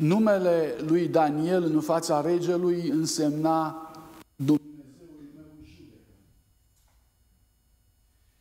[0.00, 3.90] Numele lui Daniel în fața regelui însemna
[4.36, 6.12] Dumnezeul meu judecă.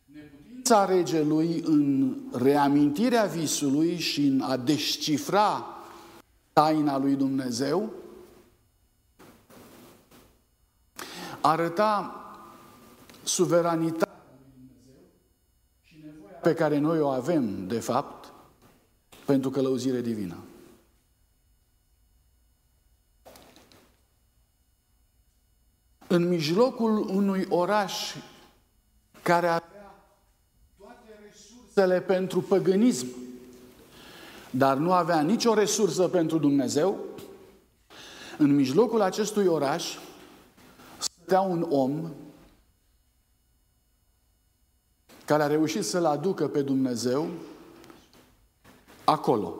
[0.06, 5.66] Neputința regelui în reamintirea visului și în a descifra
[6.54, 7.94] taina lui Dumnezeu
[11.41, 12.14] arăta
[13.23, 15.02] suveranitatea lui Dumnezeu
[15.84, 18.34] și nevoia pe care noi o avem, de fapt,
[19.26, 20.38] pentru călăuzire divină.
[26.12, 28.16] În mijlocul unui oraș
[29.22, 29.95] care avea
[30.77, 33.08] toate resursele pentru păgânism,
[34.49, 36.98] dar nu avea nicio resursă pentru Dumnezeu,
[38.38, 39.98] în mijlocul acestui oraș
[40.98, 42.12] stătea un om
[45.26, 47.27] care a reușit să-L aducă pe Dumnezeu
[49.04, 49.55] acolo,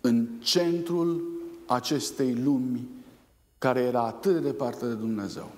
[0.00, 2.88] în centrul acestei lumi
[3.62, 5.50] care era atât de departe de Dumnezeu.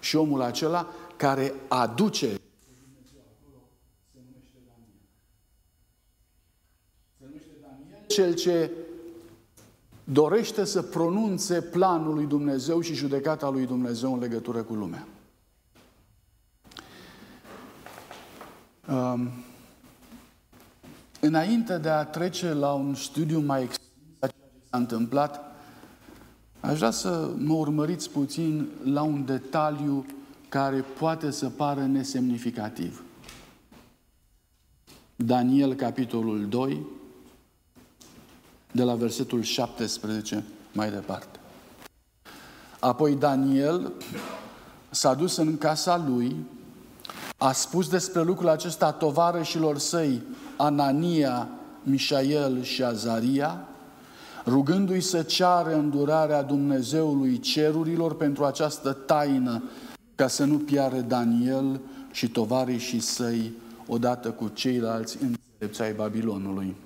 [0.00, 0.86] Și omul acela
[1.16, 2.40] care aduce
[8.06, 8.70] cel ce
[10.04, 15.06] dorește să pronunțe planul lui Dumnezeu și judecata lui Dumnezeu în legătură cu lumea.
[18.88, 19.30] Um,
[21.20, 25.51] înainte de a trece la un studiu mai extins a ceea ce s-a întâmplat,
[26.62, 30.06] aș vrea să mă urmăriți puțin la un detaliu
[30.48, 33.02] care poate să pară nesemnificativ.
[35.16, 36.86] Daniel, capitolul 2,
[38.72, 41.38] de la versetul 17 mai departe.
[42.80, 43.92] Apoi Daniel
[44.90, 46.36] s-a dus în casa lui,
[47.36, 50.22] a spus despre lucrul acesta tovarășilor săi,
[50.56, 51.48] Anania,
[51.82, 53.68] Mișael și Azaria,
[54.46, 59.62] rugându-i să ceară îndurarea Dumnezeului cerurilor pentru această taină,
[60.14, 63.52] ca să nu piară Daniel și tovarășii săi
[63.86, 66.76] odată cu ceilalți înțelepți ai Babilonului.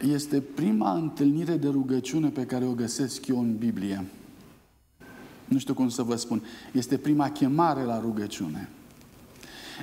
[0.00, 4.04] Este prima întâlnire de rugăciune pe care o găsesc eu în Biblie.
[5.44, 6.42] Nu știu cum să vă spun.
[6.72, 8.68] Este prima chemare la rugăciune.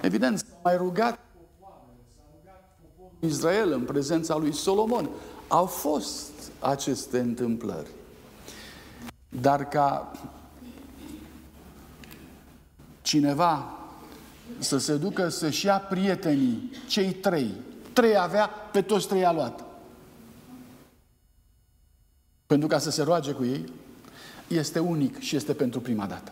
[0.02, 5.10] Evident, s-a mai rugat popoarele, s-a rugat poporul Israel în prezența lui Solomon.
[5.48, 7.90] Au fost aceste întâmplări.
[9.30, 10.12] Dar ca
[13.02, 13.78] cineva
[14.58, 17.52] să se ducă să-și ia prietenii, cei trei,
[17.94, 19.66] trei avea, pe toți trei a luat
[22.48, 23.66] pentru ca să se roage cu ei,
[24.48, 26.32] este unic și este pentru prima dată.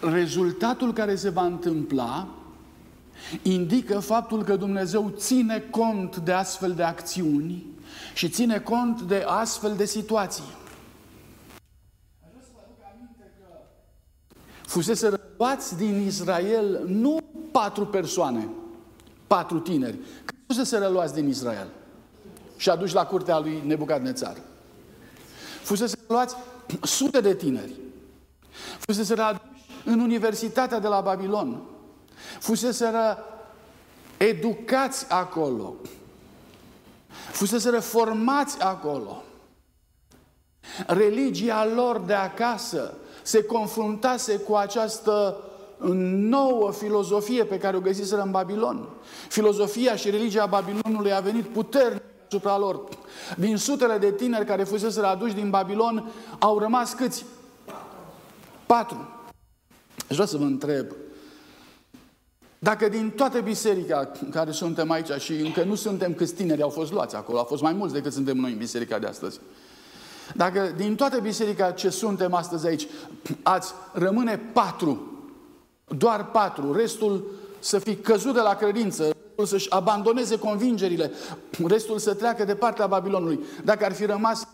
[0.00, 2.28] Rezultatul care se va întâmpla
[3.42, 7.66] indică faptul că Dumnezeu ține cont de astfel de acțiuni
[8.14, 10.56] și ține cont de astfel de situații.
[14.62, 17.18] Fusese răluați din Israel nu
[17.52, 18.48] patru persoane,
[19.26, 19.98] patru tineri.
[20.24, 21.68] Cât să se reluați din Israel
[22.56, 24.36] și aduși la curtea lui Nebucadnețar?
[25.62, 26.36] Fusese reluați
[26.82, 27.72] sute de tineri.
[28.78, 31.62] Fusese aduși în Universitatea de la Babilon.
[32.38, 32.90] Fusese
[34.16, 35.74] educați acolo.
[37.30, 39.22] Fusese reformați acolo.
[40.86, 45.36] Religia lor de acasă se confruntase cu această
[46.28, 48.88] nouă filozofie pe care o găsiseră în Babilon.
[49.28, 52.80] Filozofia și religia Babilonului a venit puternic asupra lor.
[53.36, 57.24] Din sutele de tineri care fusese aduși din Babilon, au rămas câți?
[58.66, 59.17] Patru.
[60.08, 60.86] Aș vrea să vă întreb,
[62.58, 66.92] dacă din toată biserica care suntem aici și încă nu suntem câți tineri au fost
[66.92, 69.40] luați acolo, au fost mai mulți decât suntem noi în biserica de astăzi.
[70.34, 72.86] Dacă din toată biserica ce suntem astăzi aici,
[73.42, 75.12] ați rămâne patru
[75.96, 81.10] doar patru, restul să fi căzut de la credință, restul să-și abandoneze convingerile,
[81.66, 83.40] restul să treacă de partea Babilonului.
[83.64, 84.48] Dacă ar fi rămas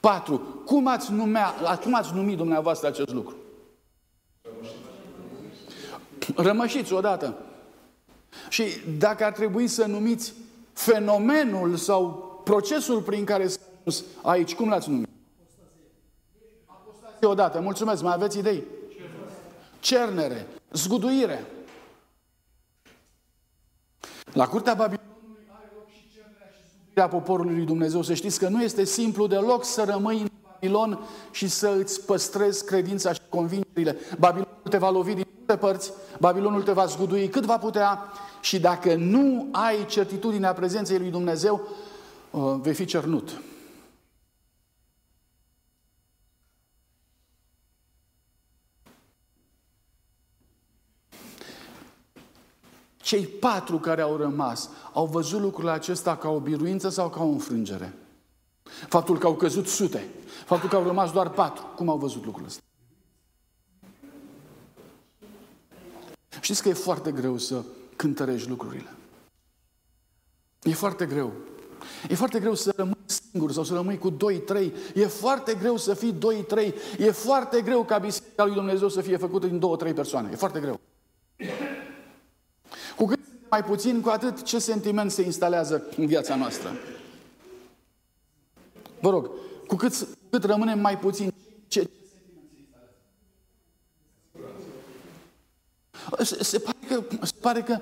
[0.00, 3.36] patru, cum ați, numea, cum ați numit dumneavoastră acest lucru?
[6.34, 7.34] Rămășiți odată.
[8.48, 8.64] Și
[8.98, 10.32] dacă ar trebui să numiți
[10.72, 15.08] fenomenul sau procesul prin care s-a ajuns aici, cum l-ați numit?
[16.66, 17.60] Apostazie odată.
[17.60, 18.02] Mulțumesc.
[18.02, 18.64] Mai aveți idei?
[19.80, 21.44] Cernere zguduire.
[24.32, 28.02] La curtea Babilonului are loc și cernerea și zguduirea poporului lui Dumnezeu.
[28.02, 30.28] Să știți că nu este simplu deloc să rămâi în
[30.60, 30.98] Babilon
[31.30, 33.96] și să îți păstrezi credința și convingerile.
[34.18, 38.60] Babilonul te va lovi din multe părți, Babilonul te va zgudui cât va putea și
[38.60, 41.68] dacă nu ai certitudinea prezenței lui Dumnezeu,
[42.30, 43.40] uh, vei fi cernut.
[52.96, 57.26] Cei patru care au rămas au văzut lucrul acesta ca o biruință sau ca o
[57.26, 57.94] înfrângere?
[58.88, 60.08] Faptul că au căzut sute,
[60.46, 61.64] faptul că au rămas doar patru.
[61.76, 62.60] Cum au văzut lucrul ăsta?
[66.40, 67.62] Știți că e foarte greu să
[67.96, 68.94] cântărești lucrurile.
[70.62, 71.32] E foarte greu.
[72.08, 74.16] E foarte greu să rămâi singur sau să rămâi cu 2-3.
[74.94, 76.74] E foarte greu să fii 2-3.
[76.98, 79.60] E foarte greu ca biserica lui Dumnezeu să fie făcută din
[79.90, 80.28] 2-3 persoane.
[80.32, 80.80] E foarte greu.
[82.96, 83.18] Cu cât
[83.50, 86.70] mai puțin, cu atât ce sentiment se instalează în viața noastră.
[89.00, 89.30] Vă rog,
[89.66, 91.32] cu cât, cât rămânem mai puțin,
[91.66, 91.90] ce, ce
[96.24, 97.78] se, se, pare că, se pare că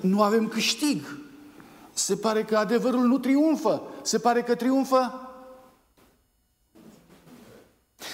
[0.00, 1.04] nu avem câștig.
[1.92, 3.82] Se pare că adevărul nu triumfă.
[4.02, 5.30] Se pare că triumfă.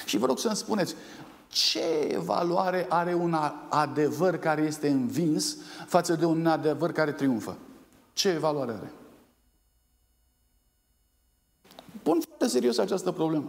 [0.05, 0.95] Și vă rog să-mi spuneți,
[1.49, 3.37] ce valoare are un
[3.69, 7.57] adevăr care este învins față de un adevăr care triumfă?
[8.13, 8.93] Ce valoare are?
[12.09, 13.45] Pun foarte serios această problemă.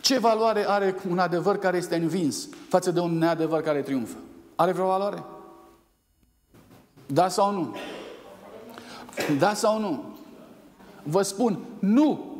[0.00, 4.16] Ce valoare are un adevăr care este învins față de un neadevăr care triumfă?
[4.54, 5.24] Are vreo valoare?
[7.06, 7.76] Da sau nu?
[9.38, 10.04] Da sau nu?
[11.02, 12.34] Vă spun, nu!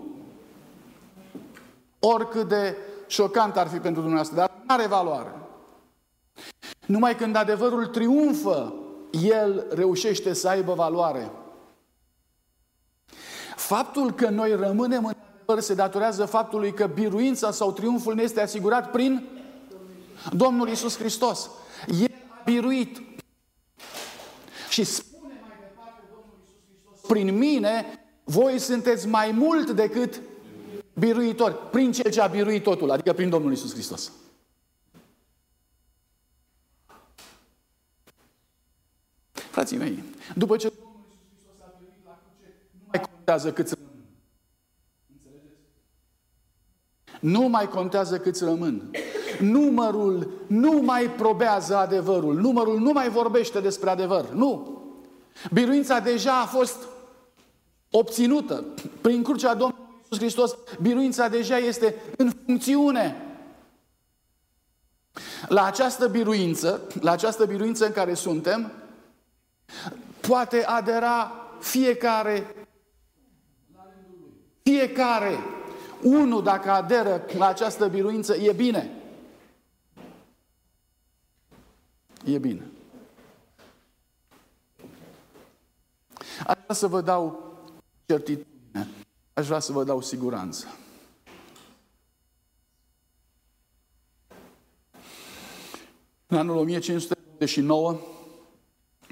[1.98, 2.76] Oricât de
[3.06, 5.32] șocant ar fi pentru dumneavoastră, dar nu are valoare.
[6.86, 8.74] Numai când adevărul triumfă,
[9.22, 11.30] el reușește să aibă valoare.
[13.56, 15.14] Faptul că noi rămânem în
[15.50, 19.28] adevăr se datorează faptului că biruința sau triumful ne este asigurat prin
[20.32, 21.50] Domnul Isus Hristos.
[21.86, 23.02] El a biruit.
[24.68, 30.20] Și spune mai departe Domnul Isus Hristos, prin mine voi sunteți mai mult decât
[30.92, 34.12] biruitori, prin cel ce a biruit totul, adică prin Domnul Isus Hristos.
[39.32, 40.02] Frații mei,
[40.34, 43.88] după ce Domnul Isus Hristos a biruit la cruce, nu mai contează cât rămân.
[45.14, 45.58] Înțelegeți?
[47.20, 48.90] Nu mai contează cât rămân.
[49.40, 52.34] Numărul nu mai probează adevărul.
[52.34, 54.28] Numărul nu mai vorbește despre adevăr.
[54.28, 54.78] Nu.
[55.52, 56.76] Biruința deja a fost
[57.90, 58.64] obținută
[59.00, 60.56] prin crucea Domnului Iisus Hristos.
[60.80, 63.24] Biruința deja este în funcțiune.
[65.48, 68.72] La această biruință, la această biruință în care suntem,
[70.20, 72.54] poate adera fiecare
[74.62, 75.38] fiecare
[76.02, 78.90] unul dacă aderă la această biruință, e bine.
[82.24, 82.70] E bine.
[86.46, 87.54] Aș vrea să vă dau
[88.06, 88.88] certitudine.
[89.32, 90.66] Aș vrea să vă dau siguranță.
[96.26, 97.98] În anul 1529,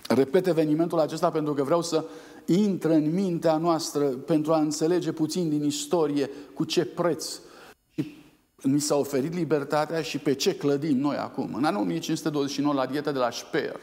[0.08, 2.04] repet evenimentul acesta pentru că vreau să
[2.48, 7.40] intră în mintea noastră pentru a înțelege puțin din istorie cu ce preț
[8.62, 11.54] ni s-a oferit libertatea și pe ce clădim noi acum.
[11.54, 13.80] În anul 1529, la dieta de la Speer,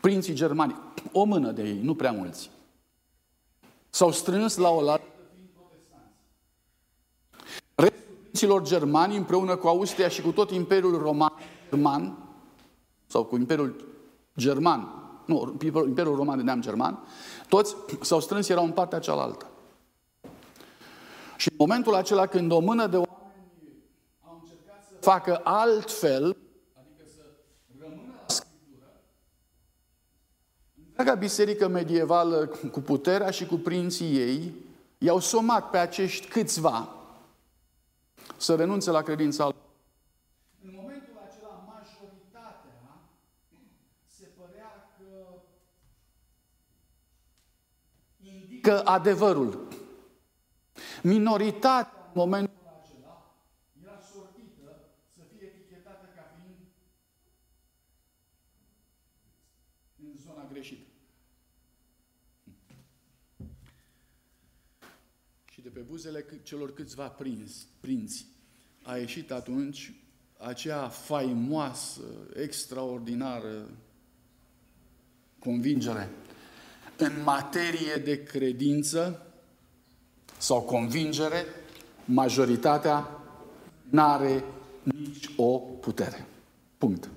[0.00, 0.76] prinții germani,
[1.12, 2.50] o mână de ei, nu prea mulți,
[3.90, 5.02] s-au strâns la o lată
[7.74, 11.32] Restul prinților germani, împreună cu Austria și cu tot Imperiul Roman,
[11.68, 12.18] german,
[13.06, 13.84] sau cu Imperiul
[14.36, 16.98] German, nu, Imperiul Roman de neam german,
[17.48, 19.46] toți s-au strâns, erau în partea cealaltă.
[21.36, 23.52] Și în momentul acela când o mână de oameni
[24.20, 27.22] au încercat să facă altfel, adică să
[27.80, 28.86] rămână la Scriptură,
[30.86, 34.54] întreaga biserică medievală cu puterea și cu prinții ei
[34.98, 36.88] i-au somat pe acești câțiva
[38.36, 39.54] să renunțe la credința lor.
[40.64, 42.78] În momentul acela, majoritatea
[44.16, 44.91] se părea că
[48.22, 49.68] indică adevărul.
[51.02, 53.36] Minoritatea în momentul acela
[53.82, 56.58] era sortită să fie etichetată ca fiind
[59.98, 60.90] în zona greșită.
[65.50, 68.26] Și de pe buzele celor câțiva prinți, prinți
[68.82, 69.92] a ieșit atunci
[70.38, 72.02] acea faimoasă,
[72.34, 73.70] extraordinară
[75.44, 76.08] convingere.
[76.96, 79.26] În materie de credință,
[80.38, 81.44] sau convingere,
[82.04, 83.10] majoritatea
[83.90, 84.44] n-are
[84.82, 86.26] nici o putere.
[86.78, 87.08] Punct.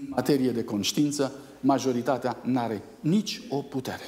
[0.00, 4.04] În materie de conștiință, majoritatea n-are nici o putere.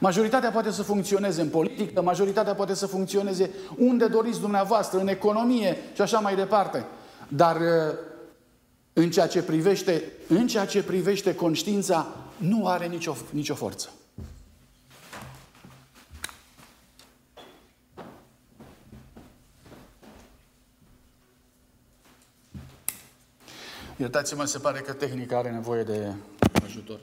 [0.00, 5.76] Majoritatea poate să funcționeze în politică, majoritatea poate să funcționeze unde doriți dumneavoastră, în economie
[5.94, 6.86] și așa mai departe.
[7.28, 7.66] Dar uh,
[8.92, 13.90] în ceea ce privește, în ceea ce privește conștiința, nu are nicio, nicio forță.
[23.96, 26.12] Iertați-mă, se pare că tehnica are nevoie de
[26.64, 27.00] ajutor.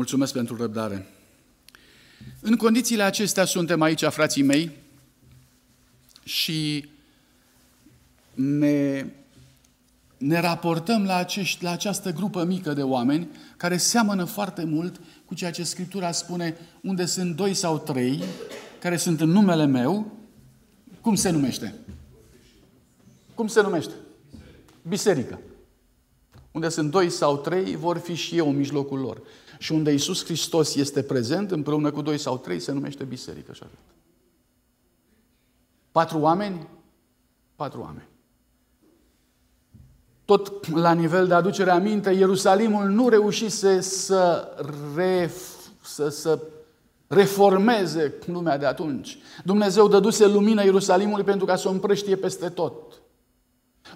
[0.00, 1.06] Mulțumesc pentru răbdare.
[2.40, 4.70] În condițiile acestea suntem aici, frații mei,
[6.24, 6.88] și
[8.34, 9.06] ne,
[10.16, 15.34] ne raportăm la, acești, la această grupă mică de oameni care seamănă foarte mult cu
[15.34, 18.22] ceea ce Scriptura spune, unde sunt doi sau trei,
[18.78, 20.16] care sunt în numele meu,
[21.00, 21.74] cum se numește?
[23.34, 23.94] Cum se numește?
[24.88, 25.40] Biserică.
[26.52, 29.22] Unde sunt doi sau trei, vor fi și eu în mijlocul lor.
[29.60, 33.62] Și unde Iisus Hristos este prezent, împreună cu doi sau trei, se numește biserică și
[33.62, 33.78] atât.
[35.90, 36.68] Patru oameni?
[37.56, 38.08] Patru oameni.
[40.24, 44.48] Tot la nivel de aducere aminte, Ierusalimul nu reușise să,
[44.94, 46.42] ref, să, să
[47.06, 49.18] reformeze lumea de atunci.
[49.44, 52.99] Dumnezeu dăduse lumină Ierusalimului pentru ca să o împrăștie peste tot.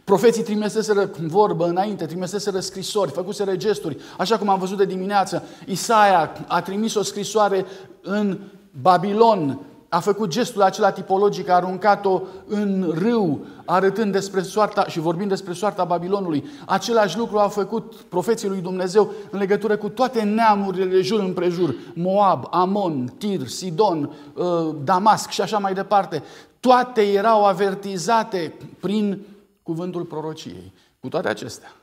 [0.05, 3.97] Profeții trimiseseră vorbă înainte, trimiseseră scrisori, făcuseră gesturi.
[4.19, 7.67] Așa cum am văzut de dimineață, Isaia a trimis o scrisoare
[8.03, 8.39] în
[8.81, 15.29] Babilon, a făcut gestul acela tipologic, a aruncat-o în râu, arătând despre soarta și vorbind
[15.29, 16.45] despre soarta Babilonului.
[16.67, 21.75] Același lucru a făcut profeții lui Dumnezeu în legătură cu toate neamurile de jur împrejur.
[21.95, 24.45] Moab, Amon, Tir, Sidon, uh,
[24.85, 26.23] Damasc și așa mai departe.
[26.61, 29.21] Toate erau avertizate prin
[29.65, 30.73] cuvântul prorociei.
[31.01, 31.77] Cu toate acestea,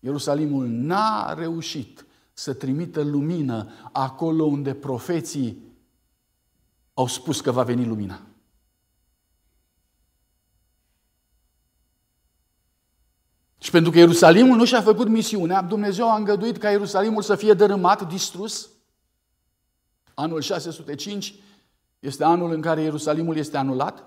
[0.00, 5.62] Ierusalimul n-a reușit să trimită lumină acolo unde profeții
[6.94, 8.20] au spus că va veni lumina.
[13.58, 17.52] Și pentru că Ierusalimul nu și-a făcut misiunea, Dumnezeu a îngăduit ca Ierusalimul să fie
[17.52, 18.70] dărâmat, distrus.
[20.14, 21.34] Anul 605
[21.98, 24.04] este anul în care Ierusalimul este anulat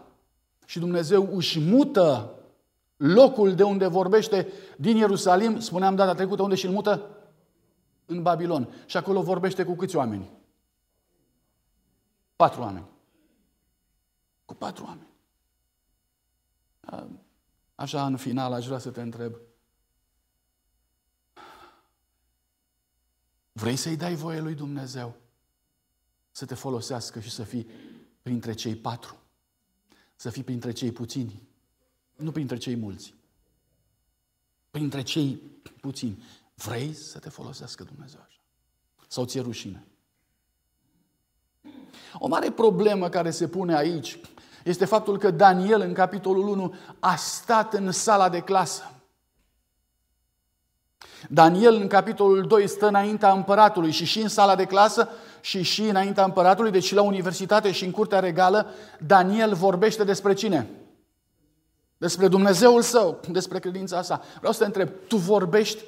[0.71, 2.39] și Dumnezeu își mută
[2.97, 4.47] locul de unde vorbește
[4.77, 7.17] din Ierusalim, spuneam data trecută, unde și îl mută?
[8.05, 8.73] În Babilon.
[8.85, 10.29] Și acolo vorbește cu câți oameni?
[12.35, 12.85] Patru oameni.
[14.45, 15.07] Cu patru oameni.
[17.75, 19.35] Așa, în final, aș vrea să te întreb.
[23.51, 25.15] Vrei să-i dai voie lui Dumnezeu
[26.31, 27.67] să te folosească și să fii
[28.21, 29.20] printre cei patru?
[30.21, 31.41] Să fii printre cei puțini,
[32.15, 33.13] nu printre cei mulți.
[34.71, 35.41] Printre cei
[35.79, 36.23] puțini.
[36.55, 38.39] Vrei să te folosească Dumnezeu așa?
[39.07, 39.87] Sau ți-e rușine?
[42.13, 44.19] O mare problemă care se pune aici
[44.63, 49.01] este faptul că Daniel, în capitolul 1, a stat în sala de clasă.
[51.29, 55.09] Daniel, în capitolul 2, stă înaintea împăratului și și în sala de clasă
[55.41, 58.69] și și înaintea împăratului, deci la universitate și în curtea regală,
[58.99, 60.69] Daniel vorbește despre cine?
[61.97, 64.23] Despre Dumnezeul său, despre credința sa.
[64.37, 65.83] Vreau să te întreb, tu vorbești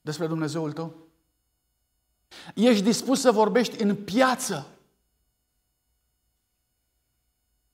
[0.00, 0.94] despre Dumnezeul tău?
[2.54, 4.66] Ești dispus să vorbești în piață?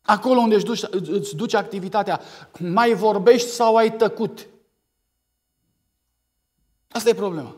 [0.02, 2.20] Acolo unde îți duci, îți duci activitatea,
[2.58, 4.46] mai vorbești sau ai tăcut?
[6.88, 7.56] Asta e problema.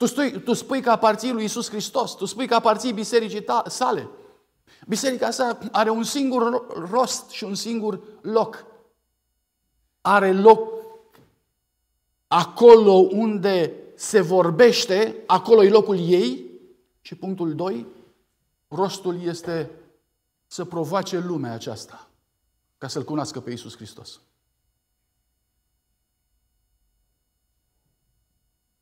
[0.00, 3.62] Tu, spui, tu spui că aparții lui Isus Hristos, tu spui că aparții bisericii ta,
[3.66, 4.08] sale.
[4.86, 8.64] Biserica sa are un singur rost și un singur loc.
[10.00, 10.72] Are loc
[12.26, 16.50] acolo unde se vorbește, acolo e locul ei.
[17.00, 17.86] Și punctul 2,
[18.68, 19.70] rostul este
[20.46, 22.08] să provoace lumea aceasta
[22.78, 24.20] ca să-L cunoască pe Isus Hristos.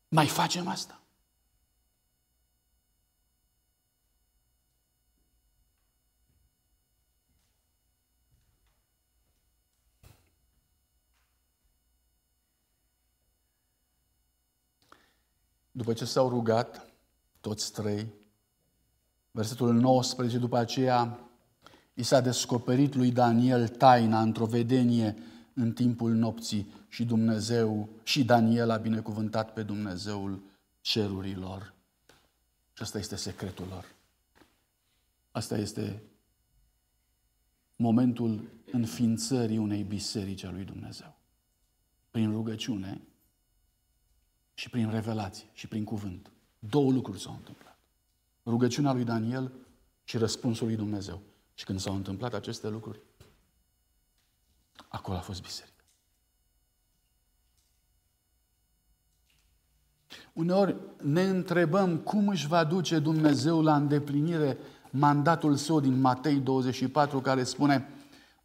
[0.07, 0.98] Mai facem asta?
[15.79, 16.91] După ce s-au rugat,
[17.39, 18.07] toți trei,
[19.31, 21.19] Versetul 19, după aceea,
[21.93, 25.17] i s-a descoperit lui Daniel taina într-o vedenie
[25.53, 30.41] în timpul nopții și Dumnezeu și Daniel a binecuvântat pe Dumnezeul
[30.81, 31.73] cerurilor.
[32.73, 33.85] Și asta este secretul lor.
[35.31, 36.03] Asta este
[37.75, 41.15] momentul înființării unei biserici a lui Dumnezeu.
[42.11, 43.01] Prin rugăciune
[44.59, 46.31] și prin revelație și prin cuvânt.
[46.59, 47.77] Două lucruri s-au întâmplat.
[48.45, 49.51] Rugăciunea lui Daniel
[50.03, 51.21] și răspunsul lui Dumnezeu.
[51.53, 52.99] Și când s-au întâmplat aceste lucruri,
[54.87, 55.83] acolo a fost biserica.
[60.33, 64.57] Uneori ne întrebăm cum își va duce Dumnezeu la îndeplinire
[64.89, 67.89] mandatul său din Matei 24, care spune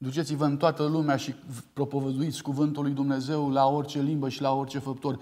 [0.04, 1.34] Duceți-vă în toată lumea și
[1.72, 5.18] propovăduiți cuvântul lui Dumnezeu la orice limbă și la orice, făptor,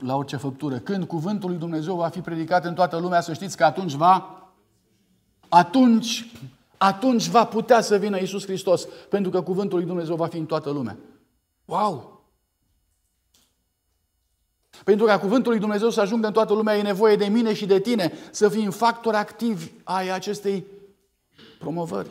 [0.00, 0.78] la orice făptură.
[0.78, 4.44] Când cuvântul lui Dumnezeu va fi predicat în toată lumea, să știți că atunci va
[5.48, 6.30] atunci,
[6.76, 10.46] atunci va putea să vină Isus Hristos, pentru că cuvântul lui Dumnezeu va fi în
[10.46, 10.96] toată lumea.
[11.64, 12.22] Wow!
[14.84, 17.66] Pentru ca cuvântul lui Dumnezeu să ajungă în toată lumea, e nevoie de mine și
[17.66, 20.64] de tine să fim factori activi ai acestei
[21.58, 22.10] promovări.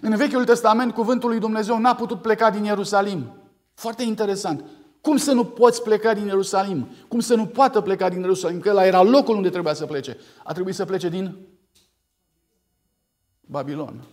[0.00, 3.32] În Vechiul Testament, cuvântul lui Dumnezeu n-a putut pleca din Ierusalim.
[3.74, 4.64] Foarte interesant.
[5.00, 6.88] Cum să nu poți pleca din Ierusalim?
[7.08, 8.60] Cum să nu poată pleca din Ierusalim?
[8.60, 10.16] Că ăla era locul unde trebuia să plece.
[10.44, 11.36] A trebuit să plece din
[13.40, 14.04] Babilon.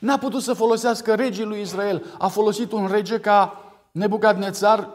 [0.00, 2.04] N-a putut să folosească regii lui Israel.
[2.18, 3.60] A folosit un rege ca
[3.92, 4.88] Nebucadnețar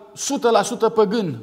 [0.89, 1.41] 100% păgân,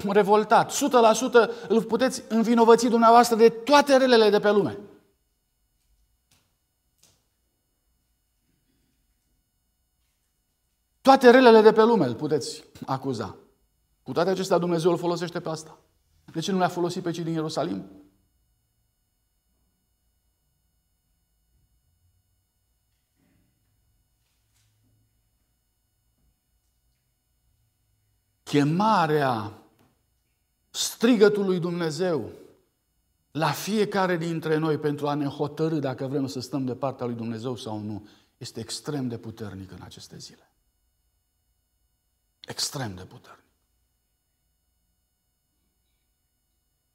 [0.00, 4.78] 100% revoltat, 100% îl puteți învinovăți dumneavoastră de toate relele de pe lume.
[11.00, 13.36] Toate relele de pe lume îl puteți acuza.
[14.02, 15.78] Cu toate acestea Dumnezeu îl folosește pe asta.
[16.32, 18.01] De ce nu le-a folosit pe cei din Ierusalim?
[28.52, 29.62] Chemarea,
[30.70, 32.30] strigătul lui Dumnezeu
[33.30, 37.14] la fiecare dintre noi pentru a ne hotărâ dacă vrem să stăm de partea lui
[37.14, 40.50] Dumnezeu sau nu, este extrem de puternic în aceste zile.
[42.40, 43.44] Extrem de puternic.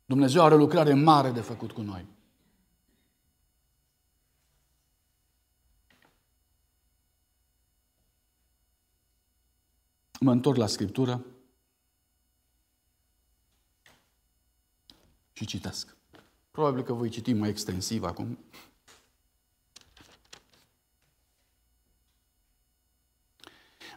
[0.05, 2.05] Dumnezeu are o lucrare mare de făcut cu noi.
[10.19, 11.25] Mă întorc la Scriptură.
[15.38, 15.95] Și citesc.
[16.52, 18.38] Probabil că voi citi mai extensiv acum.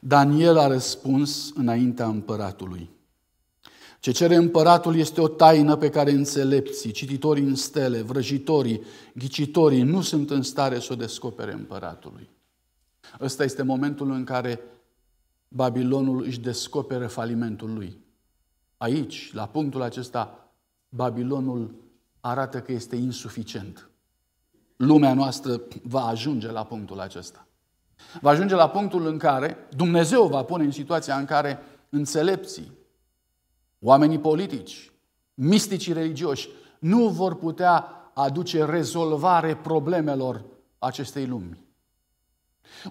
[0.01, 2.91] Daniel a răspuns înaintea împăratului.
[4.01, 8.83] Ce cere împăratul este o taină pe care înțelepții, cititorii în stele, vrăjitorii,
[9.15, 12.31] ghicitorii nu sunt în stare să o descopere împăratului.
[13.21, 14.61] Ăsta este momentul în care
[15.49, 17.99] Babilonul își descoperă falimentul lui.
[18.77, 20.40] Aici, la punctul acesta,
[20.93, 21.75] Babilonul
[22.21, 23.91] arată că este insuficient.
[24.77, 27.47] Lumea noastră va ajunge la punctul acesta.
[28.21, 32.73] Va ajunge la punctul în care Dumnezeu va pune în situația în care înțelepții,
[33.79, 34.93] oamenii politici,
[35.35, 36.49] misticii religioși
[36.79, 40.45] nu vor putea aduce rezolvare problemelor
[40.79, 41.65] acestei lumi.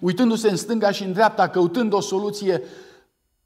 [0.00, 2.62] Uitându-se în stânga și în dreapta, căutând o soluție,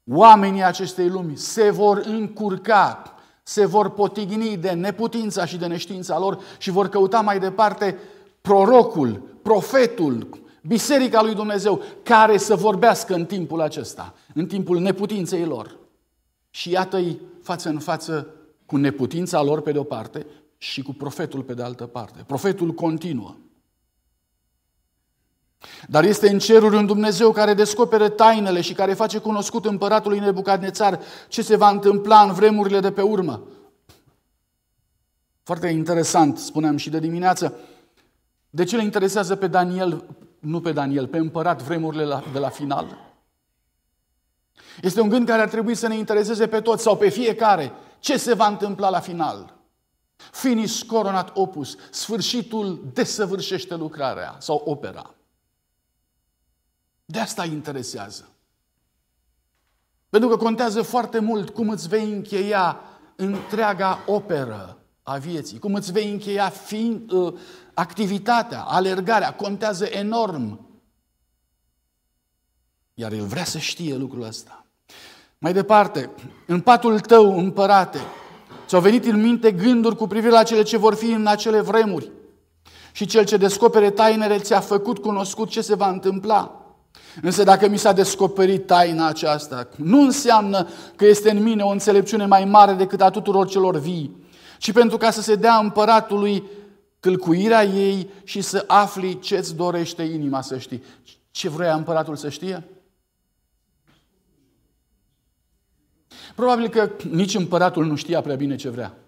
[0.07, 3.14] oamenii acestei lumi se vor încurca
[3.47, 7.97] se vor potigni de neputința și de neștiința lor și vor căuta mai departe
[8.41, 10.29] prorocul, profetul,
[10.61, 15.77] biserica lui Dumnezeu, care să vorbească în timpul acesta, în timpul neputinței lor.
[16.49, 18.27] Și iată-i față în față
[18.65, 20.25] cu neputința lor pe de o parte
[20.57, 22.23] și cu profetul pe de altă parte.
[22.27, 23.35] Profetul continuă.
[25.87, 30.99] Dar este în ceruri un Dumnezeu care descoperă tainele și care face cunoscut împăratului Nebucadnețar
[31.27, 33.43] ce se va întâmpla în vremurile de pe urmă.
[35.43, 37.59] Foarte interesant, spuneam și de dimineață.
[38.49, 40.03] De ce le interesează pe Daniel,
[40.39, 42.97] nu pe Daniel, pe împărat vremurile de la final?
[44.81, 47.71] Este un gând care ar trebui să ne intereseze pe toți sau pe fiecare.
[47.99, 49.53] Ce se va întâmpla la final?
[50.31, 51.77] Finis coronat opus.
[51.91, 55.14] Sfârșitul desăvârșește lucrarea sau opera.
[57.05, 58.29] De asta îi interesează.
[60.09, 62.79] Pentru că contează foarte mult cum îți vei încheia
[63.15, 67.33] întreaga operă a vieții, cum îți vei încheia fiind, uh,
[67.73, 70.67] activitatea, alergarea, contează enorm.
[72.93, 74.65] Iar el vrea să știe lucrul ăsta.
[75.37, 76.09] Mai departe,
[76.45, 77.99] în patul tău, împărate,
[78.67, 82.11] ți-au venit în minte gânduri cu privire la cele ce vor fi în acele vremuri.
[82.91, 86.64] Și cel ce descopere tainele ți-a făcut cunoscut ce se va întâmpla.
[87.21, 92.25] Însă dacă mi s-a descoperit taina aceasta, nu înseamnă că este în mine o înțelepciune
[92.25, 94.23] mai mare decât a tuturor celor vii,
[94.57, 96.43] ci pentru ca să se dea împăratului
[96.99, 100.83] tâlcuirea ei și să afli ce-ți dorește inima să știi.
[101.31, 102.63] Ce vrea împăratul să știe?
[106.35, 109.04] Probabil că nici împăratul nu știa prea bine ce vrea.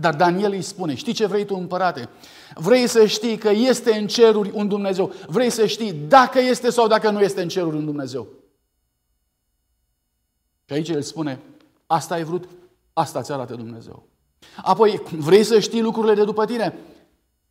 [0.00, 2.08] Dar Daniel îi spune, știi ce vrei tu împărate?
[2.54, 5.12] Vrei să știi că este în ceruri un Dumnezeu.
[5.26, 8.28] Vrei să știi dacă este sau dacă nu este în ceruri un Dumnezeu.
[10.64, 11.40] Și aici el spune,
[11.86, 12.48] asta ai vrut,
[12.92, 14.02] asta ți arată Dumnezeu.
[14.62, 16.74] Apoi, vrei să știi lucrurile de după tine?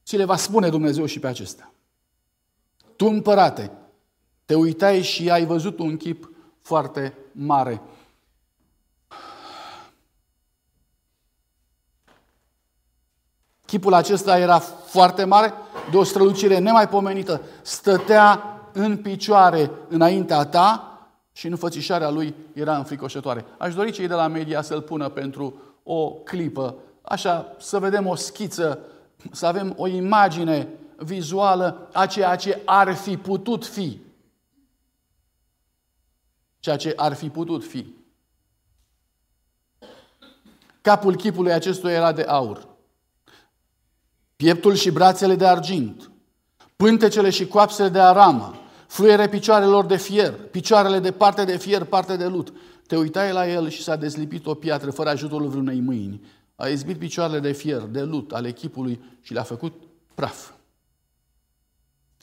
[0.06, 1.74] Ți le va spune Dumnezeu și pe acestea.
[2.96, 3.72] Tu, împărate,
[4.46, 6.32] te uitai și ai văzut un chip
[6.62, 7.82] foarte mare.
[13.68, 15.54] Chipul acesta era foarte mare,
[15.92, 17.42] de o strălucire nemaipomenită.
[17.62, 21.00] Stătea în picioare înaintea ta
[21.32, 23.46] și înfățișarea lui era înfricoșătoare.
[23.58, 28.16] Aș dori cei de la media să-l pună pentru o clipă, așa să vedem o
[28.16, 28.80] schiță,
[29.32, 34.00] să avem o imagine vizuală a ceea ce ar fi putut fi.
[36.60, 37.96] Ceea ce ar fi putut fi.
[40.82, 42.67] Capul chipului acestuia era de aur
[44.38, 46.12] pieptul și brațele de argint,
[46.76, 48.54] pântecele și coapsele de aramă,
[48.88, 52.54] fluiere picioarelor de fier, picioarele de parte de fier, parte de lut.
[52.88, 56.22] Te uitai la el și s-a dezlipit o piatră fără ajutorul vreunei mâini.
[56.56, 59.74] A izbit picioarele de fier, de lut, al echipului și le-a făcut
[60.16, 60.50] praf.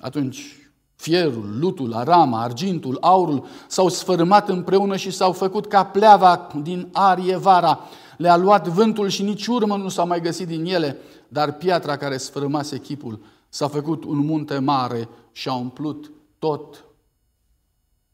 [0.00, 0.64] Atunci
[0.96, 7.36] fierul, lutul, arama, argintul, aurul s-au sfărâmat împreună și s-au făcut ca pleava din arie
[7.36, 7.80] vara.
[8.16, 10.98] Le-a luat vântul și nici urmă nu s-a mai găsit din ele
[11.34, 16.84] dar piatra care sfârmase chipul s-a făcut un munte mare și a umplut tot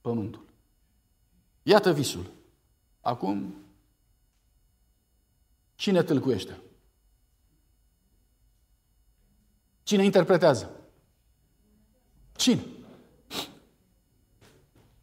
[0.01, 0.45] pământul.
[1.63, 2.31] Iată visul.
[3.01, 3.55] Acum,
[5.75, 6.59] cine tâlcuiește?
[9.83, 10.71] Cine interpretează?
[12.37, 12.65] Cine?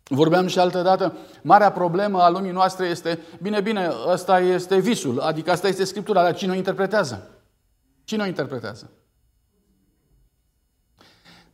[0.03, 5.19] Vorbeam și altă dată, marea problemă a lumii noastre este, bine, bine, ăsta este visul,
[5.19, 7.36] adică asta este Scriptura, dar cine o interpretează?
[8.07, 8.89] Cine o interpretează?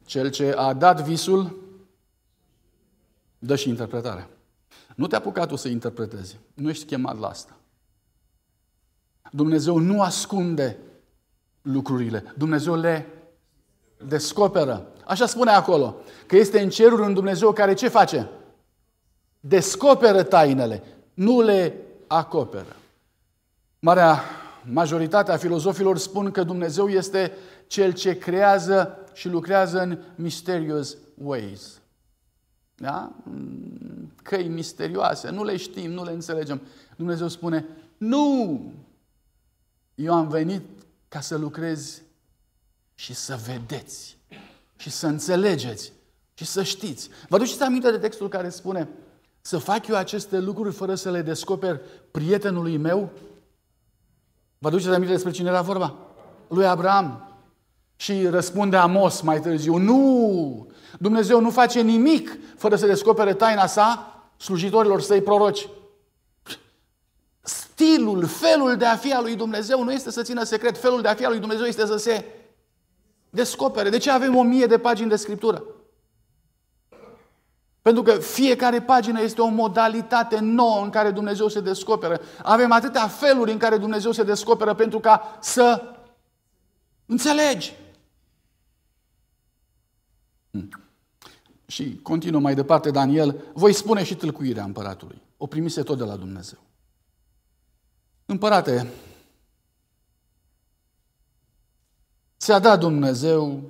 [0.05, 1.57] Cel ce a dat visul
[3.39, 4.29] dă și interpretarea.
[4.95, 6.39] Nu te-a apucat tu să interpretezi.
[6.53, 7.57] Nu ești chemat la asta.
[9.31, 10.77] Dumnezeu nu ascunde
[11.61, 12.33] lucrurile.
[12.37, 13.07] Dumnezeu le
[14.05, 14.87] descoperă.
[15.05, 15.95] Așa spune acolo.
[16.27, 18.29] Că este în ceruri un Dumnezeu care ce face?
[19.39, 20.83] Descoperă tainele.
[21.13, 22.75] Nu le acoperă.
[23.79, 24.23] Marea
[24.65, 27.32] majoritatea filozofilor spun că Dumnezeu este
[27.67, 31.82] cel ce creează și lucrează în mysterious ways.
[32.76, 33.12] Da?
[34.23, 36.62] Căi misterioase, nu le știm, nu le înțelegem.
[36.95, 37.65] Dumnezeu spune,
[37.97, 38.62] nu!
[39.95, 40.62] Eu am venit
[41.08, 42.02] ca să lucrez
[42.95, 44.17] și să vedeți
[44.76, 45.91] și să înțelegeți
[46.34, 47.10] și să știți.
[47.30, 48.88] Vă duceți aminte de textul care spune
[49.41, 53.12] să fac eu aceste lucruri fără să le descoper prietenului meu?
[54.63, 55.95] Vă duceți aminte despre cine era vorba?
[56.47, 57.38] Lui Abraham.
[57.95, 60.67] Și răspunde Amos mai târziu, nu!
[60.99, 65.67] Dumnezeu nu face nimic fără să descopere taina sa slujitorilor săi proroci.
[67.41, 70.78] Stilul, felul de a fi al lui Dumnezeu nu este să țină secret.
[70.78, 72.26] Felul de a fi al lui Dumnezeu este să se
[73.30, 73.89] descopere.
[73.89, 75.63] De ce avem o mie de pagini de scriptură?
[77.83, 82.21] Pentru că fiecare pagină este o modalitate nouă în care Dumnezeu se descoperă.
[82.43, 85.81] Avem atâtea feluri în care Dumnezeu se descoperă pentru ca să
[87.05, 87.75] înțelegi.
[90.51, 90.69] Hmm.
[91.65, 95.21] Și continuă mai departe Daniel, voi spune și tâlcuirea împăratului.
[95.37, 96.59] O primise tot de la Dumnezeu.
[98.25, 98.87] Împărate,
[102.37, 103.61] ți-a dat Dumnezeu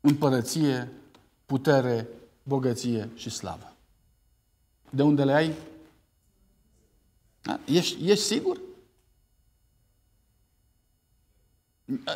[0.00, 0.92] împărăție,
[1.46, 2.08] putere,
[2.44, 3.76] bogăție și slavă.
[4.90, 5.54] De unde le ai?
[7.42, 7.60] Da?
[7.66, 8.60] Ești, ești sigur?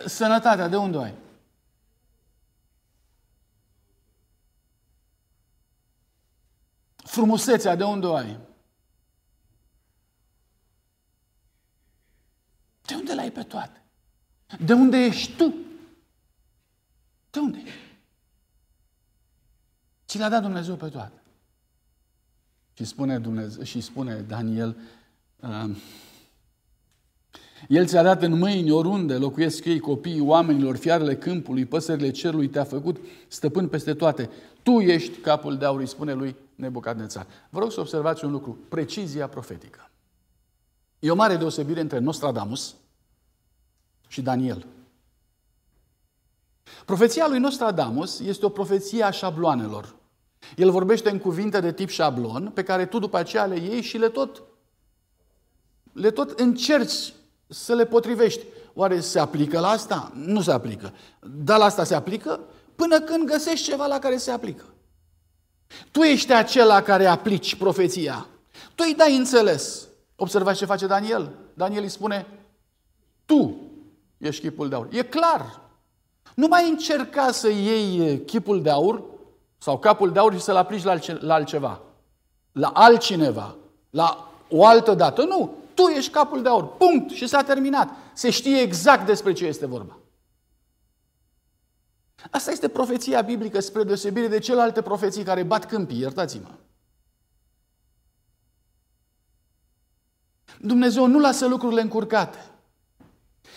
[0.06, 1.14] Sănătatea, de unde o ai?
[6.96, 8.38] Frumusețea, de unde o ai?
[12.82, 13.82] De unde le ai pe toate?
[14.64, 15.54] De unde ești tu?
[17.30, 17.87] De unde ești?
[20.08, 21.22] Ți le-a dat Dumnezeu pe toate.
[22.72, 24.76] Și spune, Dumnezeu, și spune Daniel,
[25.40, 25.76] uh,
[27.68, 32.64] el ți-a dat în mâini oriunde locuiesc ei, copiii oamenilor, fiarele câmpului, păsările cerului, te-a
[32.64, 32.96] făcut
[33.28, 34.30] stăpân peste toate.
[34.62, 37.26] Tu ești capul de aur, îi spune lui Nebucadnețar.
[37.50, 39.90] Vă rog să observați un lucru, precizia profetică.
[40.98, 42.74] E o mare deosebire între Nostradamus
[44.06, 44.66] și Daniel.
[46.84, 49.97] Profeția lui Nostradamus este o profeție a șabloanelor.
[50.56, 53.98] El vorbește în cuvinte de tip șablon, pe care tu după aceea le iei și
[53.98, 54.42] le tot,
[55.92, 57.12] le tot încerci
[57.46, 58.44] să le potrivești.
[58.74, 60.12] Oare se aplică la asta?
[60.14, 60.94] Nu se aplică.
[61.20, 62.40] Dar la asta se aplică
[62.74, 64.64] până când găsești ceva la care se aplică.
[65.90, 68.26] Tu ești acela care aplici profeția.
[68.74, 69.88] Tu îi dai înțeles.
[70.16, 71.32] Observați ce face Daniel.
[71.54, 72.26] Daniel îi spune,
[73.24, 73.56] tu
[74.18, 74.88] ești chipul de aur.
[74.90, 75.60] E clar.
[76.34, 79.04] Nu mai încerca să iei chipul de aur
[79.58, 80.82] sau capul de aur și să-l aplici
[81.20, 81.80] la altceva.
[82.52, 83.54] La altcineva.
[83.90, 85.24] La o altă dată.
[85.24, 85.54] Nu.
[85.74, 86.76] Tu ești capul de aur.
[86.76, 87.10] Punct.
[87.10, 87.88] Și s-a terminat.
[88.12, 89.98] Se știe exact despre ce este vorba.
[92.30, 96.48] Asta este profeția biblică spre deosebire de celelalte profeții care bat câmpii, iertați-mă.
[100.60, 102.38] Dumnezeu nu lasă lucrurile încurcate.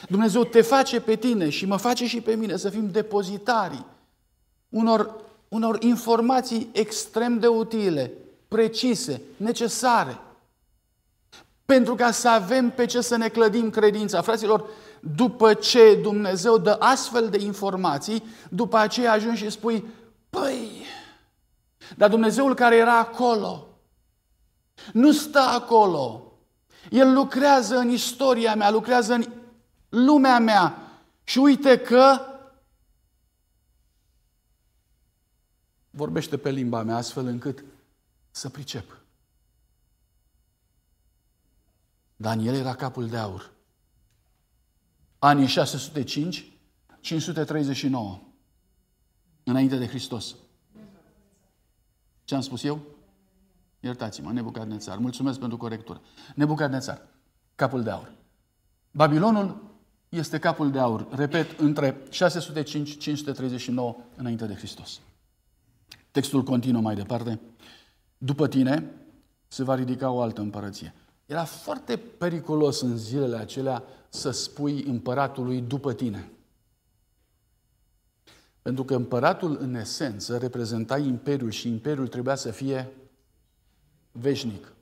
[0.10, 3.86] Dumnezeu te face pe tine și mă face și pe mine să fim depozitarii
[4.70, 5.16] unor,
[5.52, 8.12] unor informații extrem de utile,
[8.48, 10.18] precise, necesare,
[11.66, 14.22] pentru ca să avem pe ce să ne clădim credința.
[14.22, 14.66] Fraților,
[15.00, 19.86] după ce Dumnezeu dă astfel de informații, după aceea ajungi și spui,
[20.30, 20.86] păi,
[21.98, 23.68] dar Dumnezeul care era acolo,
[24.94, 26.34] nu stă acolo.
[26.90, 29.26] El lucrează în istoria mea, lucrează în
[29.90, 30.78] lumea mea.
[31.24, 32.20] Și uite că
[35.92, 37.64] vorbește pe limba mea astfel încât
[38.32, 39.02] să pricep.
[42.16, 43.52] Daniel era capul de aur.
[45.20, 46.52] Anii 605,
[47.00, 48.20] 539,
[49.44, 50.36] înainte de Hristos.
[52.24, 52.82] Ce am spus eu?
[53.80, 54.98] Iertați-mă, Nebucadnețar.
[54.98, 56.02] Mulțumesc pentru corectură.
[56.36, 57.02] Nebucadnețar,
[57.56, 58.12] capul de aur.
[58.92, 59.70] Babilonul
[60.10, 62.08] este capul de aur, repet, între 605-539
[64.16, 65.00] înainte de Hristos.
[66.12, 67.40] Textul continuă mai departe.
[68.18, 68.92] După tine
[69.48, 70.94] se va ridica o altă împărăție.
[71.26, 76.32] Era foarte periculos în zilele acelea să spui împăratului după tine.
[78.62, 82.92] Pentru că împăratul, în esență, reprezenta imperiul și imperiul trebuia să fie
[84.12, 84.74] veșnic.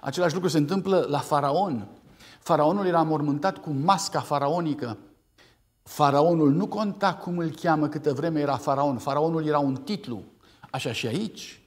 [0.00, 1.88] Același lucru se întâmplă la faraon.
[2.38, 4.98] Faraonul era mormântat cu masca faraonică.
[5.90, 8.98] Faraonul nu conta cum îl cheamă câtă vreme era faraon.
[8.98, 10.22] Faraonul era un titlu.
[10.70, 11.62] Așa și aici.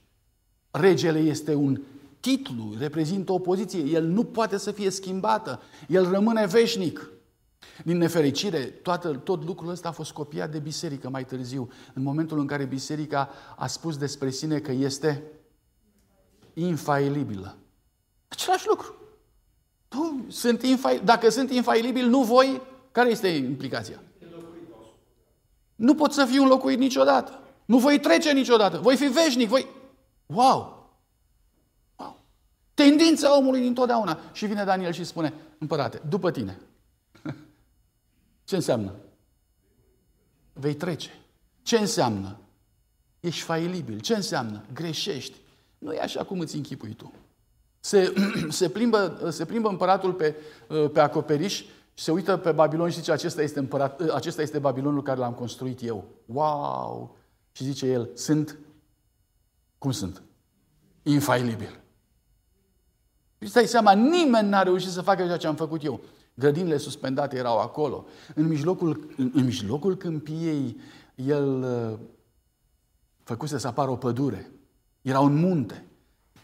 [0.70, 1.80] Regele este un
[2.20, 3.80] titlu, reprezintă o poziție.
[3.80, 5.60] El nu poate să fie schimbată.
[5.88, 7.10] El rămâne veșnic.
[7.84, 12.38] Din nefericire, toată, tot lucrul ăsta a fost copiat de biserică mai târziu, în momentul
[12.38, 15.22] în care biserica a spus despre sine că este
[16.54, 17.56] infailibilă.
[18.28, 18.94] Același lucru.
[19.88, 22.60] Tu, sunt infa- dacă sunt infailibil, nu voi,
[22.92, 23.98] care este implicația?
[25.74, 27.40] Nu pot să fiu înlocuit niciodată.
[27.64, 28.78] Nu voi trece niciodată.
[28.78, 29.48] Voi fi veșnic.
[29.48, 29.66] Voi...
[30.26, 30.90] Wow!
[31.96, 32.20] wow!
[32.74, 34.18] Tendința omului dintotdeauna.
[34.32, 36.60] Și vine Daniel și spune, împărate, după tine.
[38.44, 38.94] Ce înseamnă?
[40.52, 41.10] Vei trece.
[41.62, 42.38] Ce înseamnă?
[43.20, 44.00] Ești failibil.
[44.00, 44.64] Ce înseamnă?
[44.72, 45.36] Greșești.
[45.78, 47.12] Nu e așa cum îți închipui tu.
[47.80, 48.12] Se,
[48.48, 50.34] se, plimbă, se plimbă împăratul pe,
[50.92, 55.02] pe acoperiș și se uită pe Babilon și zice, acesta este, împărat, acesta este Babilonul
[55.02, 56.04] care l-am construit eu.
[56.26, 57.16] Wow!
[57.52, 58.58] Și zice el, sunt,
[59.78, 60.22] cum sunt?
[61.02, 61.80] Infailibil.
[63.40, 66.00] Și stai seama, nimeni n-a reușit să facă ceea ce am făcut eu.
[66.34, 68.06] Grădinile suspendate erau acolo.
[68.34, 70.80] În mijlocul, în, în mijlocul câmpiei,
[71.14, 71.98] el uh,
[73.22, 74.50] făcuse să apară o pădure.
[75.02, 75.86] Era un munte.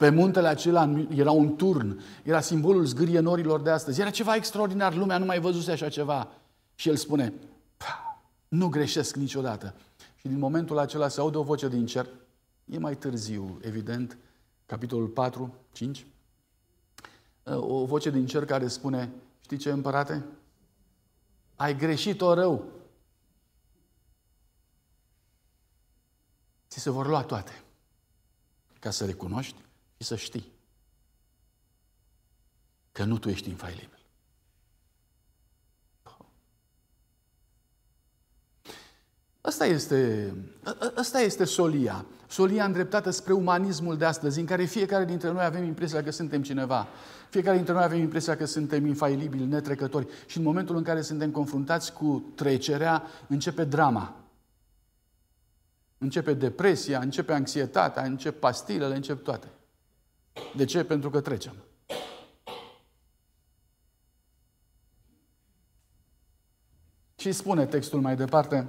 [0.00, 4.00] Pe muntele acela era un turn, era simbolul zgârie norilor de astăzi.
[4.00, 6.28] Era ceva extraordinar, lumea nu mai văzuse așa ceva.
[6.74, 7.32] Și el spune,
[8.48, 9.74] nu greșesc niciodată.
[10.16, 12.06] Și din momentul acela se aude o voce din cer,
[12.64, 14.18] e mai târziu, evident,
[14.66, 16.06] capitolul 4, 5,
[17.44, 20.24] o voce din cer care spune, știi ce, împărate?
[21.56, 22.64] Ai greșit-o rău.
[26.68, 27.62] Ți se vor lua toate
[28.78, 29.68] ca să recunoști
[30.00, 30.52] și să știi
[32.92, 33.98] că nu tu ești infailibil.
[39.40, 40.34] Asta ăsta este,
[40.96, 42.06] ăsta este solia.
[42.28, 46.42] Solia îndreptată spre umanismul de astăzi, în care fiecare dintre noi avem impresia că suntem
[46.42, 46.88] cineva.
[47.30, 50.06] Fiecare dintre noi avem impresia că suntem infailibili, netrecători.
[50.26, 54.16] Și în momentul în care suntem confruntați cu trecerea, începe drama.
[55.98, 59.48] Începe depresia, începe anxietatea, încep pastilele, încep toate.
[60.57, 60.85] De ce?
[60.85, 61.55] Pentru că trecem.
[67.16, 68.68] Și spune textul mai departe,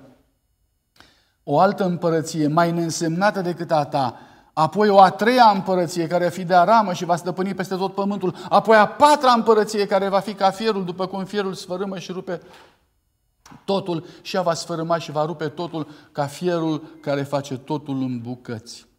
[1.43, 4.19] o altă împărăție mai neînsemnată decât a ta,
[4.53, 7.93] apoi o a treia împărăție care va fi de aramă și va stăpâni peste tot
[7.93, 12.11] pământul, apoi a patra împărăție care va fi ca fierul, după cum fierul sfărâmă și
[12.11, 12.41] rupe
[13.65, 18.21] totul și ea va sfărâma și va rupe totul ca fierul care face totul în
[18.21, 18.90] bucăți.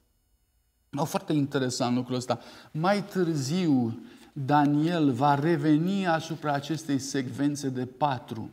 [0.96, 2.40] O, foarte interesant lucrul ăsta.
[2.72, 4.02] Mai târziu,
[4.32, 8.50] Daniel va reveni asupra acestei secvențe de patru.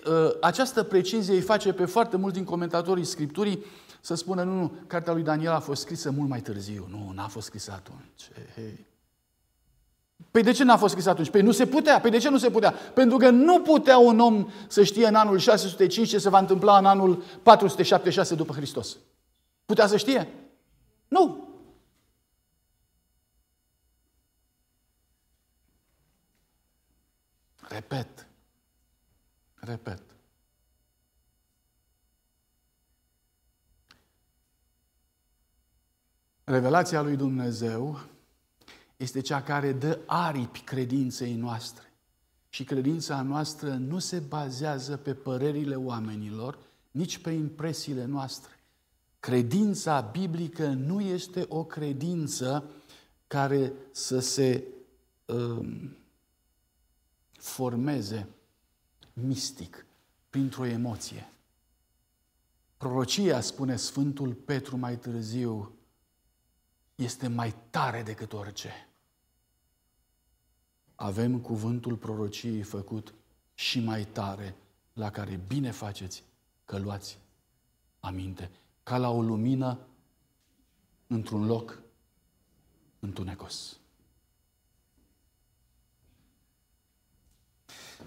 [0.07, 3.65] Ă, această precizie îi face pe foarte mulți din comentatorii Scripturii
[4.01, 6.87] să spună, nu, nu, cartea lui Daniel a fost scrisă mult mai târziu.
[6.91, 8.31] Nu, n-a fost scrisă atunci.
[8.55, 8.87] Hey.
[10.31, 11.31] Păi de ce n-a fost scris atunci?
[11.31, 12.01] Păi nu se putea.
[12.01, 12.71] Păi de ce nu se putea?
[12.71, 16.79] Pentru că nu putea un om să știe în anul 605 ce se va întâmpla
[16.79, 18.97] în anul 476 după Hristos.
[19.65, 20.29] Putea să știe?
[21.09, 21.49] Nu.
[27.69, 28.26] Repet.
[29.67, 30.03] Repet.
[36.45, 38.01] Revelația lui Dumnezeu
[38.97, 41.93] este cea care dă aripi credinței noastre.
[42.49, 46.59] Și credința noastră nu se bazează pe părerile oamenilor,
[46.91, 48.53] nici pe impresiile noastre.
[49.21, 52.71] Credința biblică nu este o credință
[53.27, 54.65] care să se
[55.25, 55.97] um,
[57.33, 58.29] formeze
[59.21, 59.87] mistic,
[60.31, 61.33] printr-o emoție.
[62.77, 65.75] Prorocia, spune Sfântul Petru mai târziu,
[66.95, 68.71] este mai tare decât orice.
[70.95, 73.15] Avem cuvântul prorociei făcut
[73.55, 74.57] și mai tare,
[74.93, 76.25] la care bine faceți
[76.65, 77.19] că luați
[78.01, 78.51] aminte,
[78.83, 79.79] ca la o lumină
[81.07, 81.83] într-un loc
[82.99, 83.79] întunecos.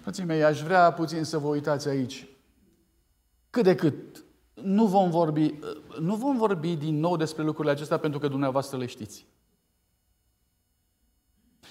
[0.00, 2.28] Frații mei, aș vrea puțin să vă uitați aici.
[3.50, 4.24] Cât de cât.
[4.54, 5.58] Nu vom vorbi,
[6.00, 9.26] nu vom vorbi din nou despre lucrurile acestea pentru că dumneavoastră le știți.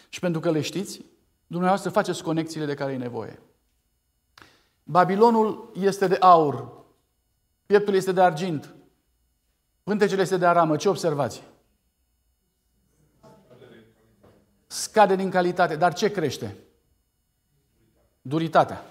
[0.09, 1.01] Și pentru că le știți,
[1.47, 3.39] dumneavoastră faceți conexiile de care e nevoie.
[4.83, 6.83] Babilonul este de aur,
[7.65, 8.75] pieptul este de argint,
[9.83, 10.75] pântecele este de aramă.
[10.75, 11.43] Ce observați?
[14.67, 15.75] Scade din calitate.
[15.75, 16.55] Dar ce crește?
[18.21, 18.83] Duritatea.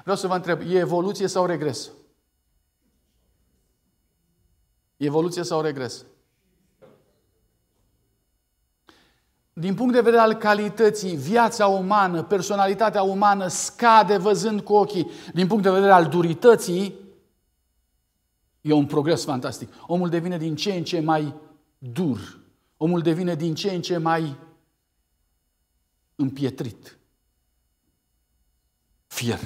[0.00, 1.90] Vreau să vă întreb, e evoluție sau regres?
[4.96, 6.04] Evoluție sau regres?
[9.52, 15.10] Din punct de vedere al calității, viața umană, personalitatea umană scade văzând cu ochii.
[15.34, 16.94] Din punct de vedere al durității,
[18.60, 19.72] e un progres fantastic.
[19.86, 21.34] Omul devine din ce în ce mai
[21.78, 22.38] dur.
[22.76, 24.36] Omul devine din ce în ce mai
[26.14, 26.97] împietrit
[29.18, 29.40] fier.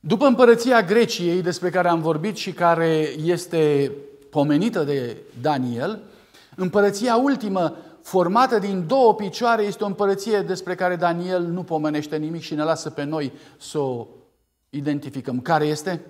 [0.00, 3.92] După împărăția Greciei, despre care am vorbit și care este
[4.30, 6.02] pomenită de Daniel,
[6.56, 12.42] împărăția ultimă formată din două picioare este o împărăție despre care Daniel nu pomenește nimic
[12.42, 14.06] și ne lasă pe noi să o
[14.70, 15.40] identificăm.
[15.40, 16.00] Care este?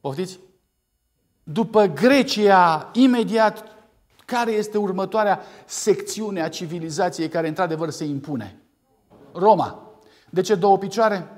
[0.00, 0.38] Poftiți?
[1.42, 3.64] După Grecia, imediat,
[4.24, 8.62] care este următoarea secțiune a civilizației care într-adevăr se impune?
[9.32, 9.90] Roma.
[10.30, 11.36] De ce două picioare?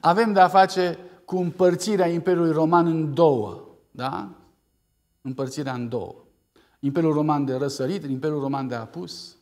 [0.00, 3.68] Avem de a face cu împărțirea Imperiului Roman în două.
[3.90, 4.30] Da?
[5.20, 6.14] Împărțirea în două.
[6.80, 9.36] Imperiul Roman de răsărit, Imperiul Roman de apus.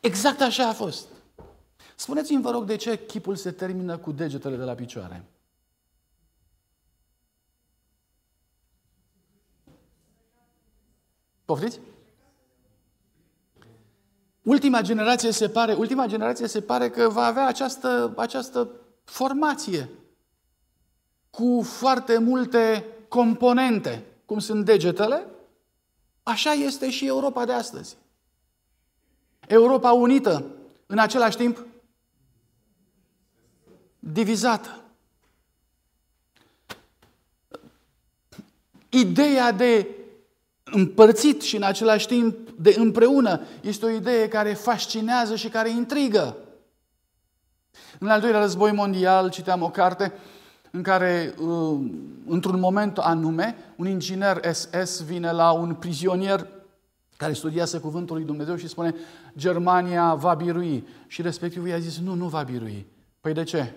[0.00, 1.06] Exact așa a fost.
[1.94, 5.24] Spuneți-mi, vă rog, de ce chipul se termină cu degetele de la picioare?
[11.44, 11.80] Poftiți?
[14.42, 18.70] Ultima generație se pare, ultima generație se pare că va avea această, această
[19.04, 19.88] formație
[21.30, 25.26] cu foarte multe componente, cum sunt degetele,
[26.22, 27.96] așa este și Europa de astăzi.
[29.46, 30.44] Europa unită,
[30.86, 31.66] în același timp
[34.12, 34.82] divizată.
[38.88, 39.88] Ideea de
[40.64, 46.36] împărțit și în același timp de împreună este o idee care fascinează și care intrigă.
[47.98, 50.12] În al doilea război mondial citeam o carte
[50.70, 51.80] în care, uh,
[52.26, 56.46] într-un moment anume, un inginer SS vine la un prizonier
[57.16, 58.94] care studiase cuvântul lui Dumnezeu și spune
[59.36, 60.86] Germania va birui.
[61.06, 62.86] Și respectivul i-a zis, nu, nu va birui.
[63.20, 63.72] Păi de ce?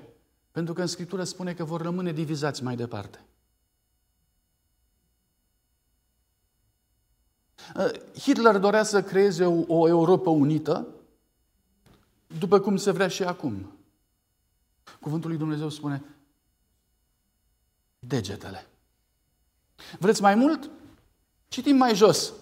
[0.58, 3.26] Pentru că în Scriptură spune că vor rămâne divizați mai departe.
[7.76, 10.88] Uh, Hitler dorea să creeze o, o Europa unită,
[12.40, 13.72] după cum se vrea și acum.
[15.00, 16.04] Cuvântul lui Dumnezeu spune
[18.00, 18.68] degetele.
[20.00, 20.70] Vreți mai mult?
[21.48, 22.34] Citim mai jos.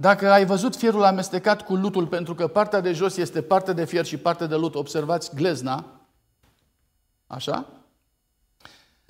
[0.00, 3.84] Dacă ai văzut fierul amestecat cu lutul, pentru că partea de jos este parte de
[3.84, 5.84] fier și parte de lut, observați glezna,
[7.26, 7.66] așa?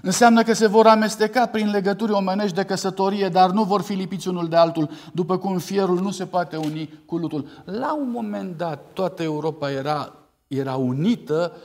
[0.03, 4.29] Înseamnă că se vor amesteca prin legături omenești de căsătorie, dar nu vor fi lipiți
[4.29, 7.49] unul de altul, după cum fierul nu se poate uni cu lutul.
[7.65, 10.15] La un moment dat, toată Europa era,
[10.47, 11.57] era unită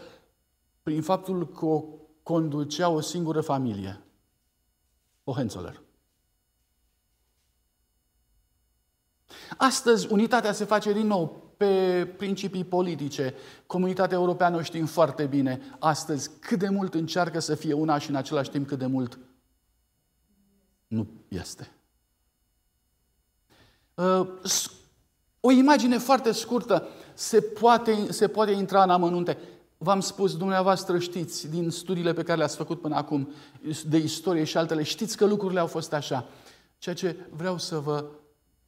[0.82, 1.84] prin faptul că o
[2.24, 4.02] conducea o singură familie.
[5.24, 5.83] Hohenzoller.
[9.58, 13.34] Astăzi, unitatea se face din nou pe principii politice.
[13.66, 18.10] Comunitatea europeană o știm foarte bine astăzi cât de mult încearcă să fie una și
[18.10, 19.20] în același timp cât de mult
[20.88, 21.72] nu este.
[23.94, 24.28] Uh,
[25.40, 29.38] o imagine foarte scurtă se poate, se poate intra în amănunte.
[29.78, 33.34] V-am spus, dumneavoastră știți, din studiile pe care le-ați făcut până acum,
[33.86, 36.28] de istorie și altele, știți că lucrurile au fost așa.
[36.78, 38.06] Ceea ce vreau să vă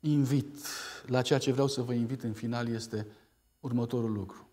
[0.06, 0.58] invit,
[1.06, 3.08] la ceea ce vreau să vă invit în final este
[3.60, 4.50] următorul lucru.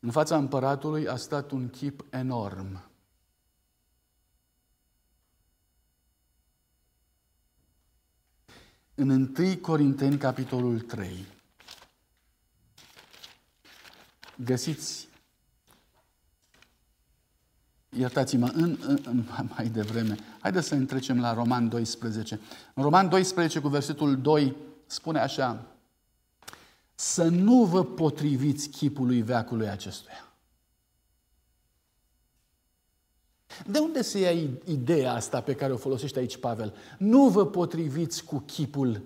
[0.00, 2.90] În fața împăratului a stat un chip enorm.
[8.94, 11.26] În 1 Corinteni, capitolul 3,
[14.44, 15.09] găsiți
[17.96, 19.24] iertați-mă, în, în, în,
[19.56, 20.16] mai devreme.
[20.40, 22.40] Haideți să trecem la Roman 12.
[22.74, 25.66] În Roman 12, cu versetul 2, spune așa,
[26.94, 30.24] să nu vă potriviți chipului veacului acestuia.
[33.66, 36.74] De unde se ia ideea asta pe care o folosește aici Pavel?
[36.98, 39.02] Nu vă potriviți cu chipul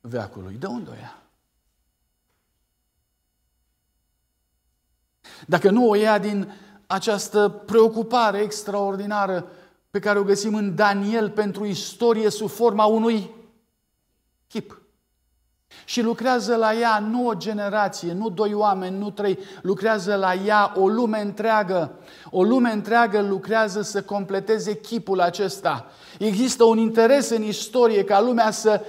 [0.00, 0.54] veacului.
[0.54, 1.22] De unde o ia?
[5.46, 6.52] Dacă nu o ia din
[6.90, 9.46] această preocupare extraordinară
[9.90, 13.30] pe care o găsim în Daniel pentru istorie sub forma unui
[14.48, 14.80] chip.
[15.84, 20.72] Și lucrează la ea nu o generație, nu doi oameni, nu trei, lucrează la ea
[20.76, 21.92] o lume întreagă.
[22.30, 25.90] O lume întreagă lucrează să completeze chipul acesta.
[26.18, 28.80] Există un interes în istorie ca lumea să,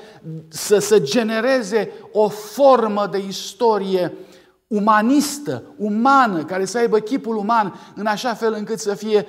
[0.48, 4.14] să, să genereze o formă de istorie
[4.72, 9.28] umanistă, umană, care să aibă chipul uman în așa fel încât să fie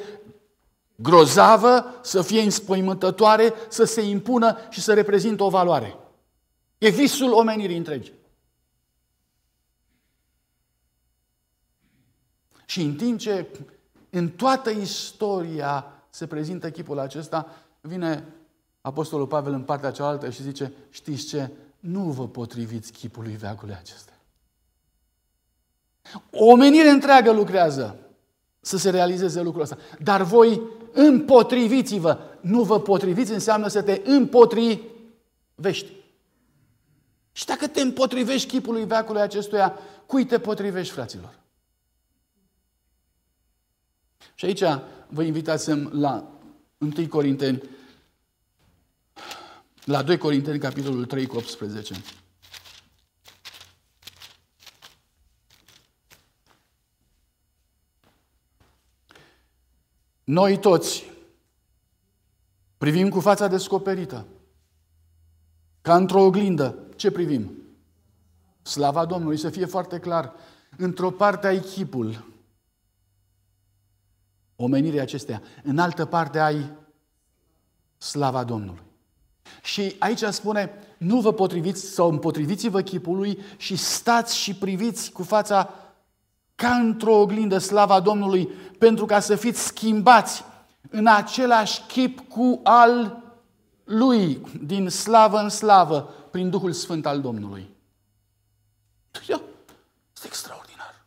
[0.95, 5.97] grozavă, să fie înspăimântătoare, să se impună și să reprezintă o valoare.
[6.79, 8.13] E visul omenirii întregi.
[12.65, 13.47] Și în timp ce
[14.11, 17.49] în toată istoria se prezintă chipul acesta,
[17.81, 18.25] vine
[18.81, 21.51] Apostolul Pavel în partea cealaltă și zice, știți ce?
[21.81, 24.12] Nu vă potriviți chipului veacului acesta.
[26.31, 27.97] O omenire întreagă lucrează
[28.61, 29.79] să se realizeze lucrul ăsta.
[30.03, 30.61] Dar voi
[30.93, 32.19] împotriviți-vă.
[32.41, 35.93] Nu vă potriviți înseamnă să te împotrivești.
[37.33, 41.41] Și dacă te împotrivești chipului veacului acestuia, cui te potrivești, fraților?
[44.35, 44.63] Și aici
[45.09, 46.31] vă invitați la
[46.79, 47.63] 1 Corinteni,
[49.85, 51.95] la 2 Corinteni, capitolul 3 cu 18.
[60.25, 61.11] Noi toți
[62.79, 64.27] privim cu fața descoperită,
[65.81, 66.79] ca într-o oglindă.
[66.97, 67.53] Ce privim?
[68.63, 70.33] Slava Domnului, să fie foarte clar.
[70.77, 72.25] Într-o parte ai chipul,
[74.57, 75.43] omenirea acestea.
[75.63, 76.71] În altă parte ai
[77.97, 78.83] slava Domnului.
[79.63, 85.71] Și aici spune, nu vă potriviți sau împotriviți-vă chipului și stați și priviți cu fața
[86.55, 88.49] ca într-o oglindă slava Domnului,
[88.79, 90.45] pentru ca să fiți schimbați
[90.91, 93.23] în același chip cu al
[93.85, 97.71] lui, din slavă în slavă, prin Duhul Sfânt al Domnului.
[100.15, 101.05] Este extraordinar.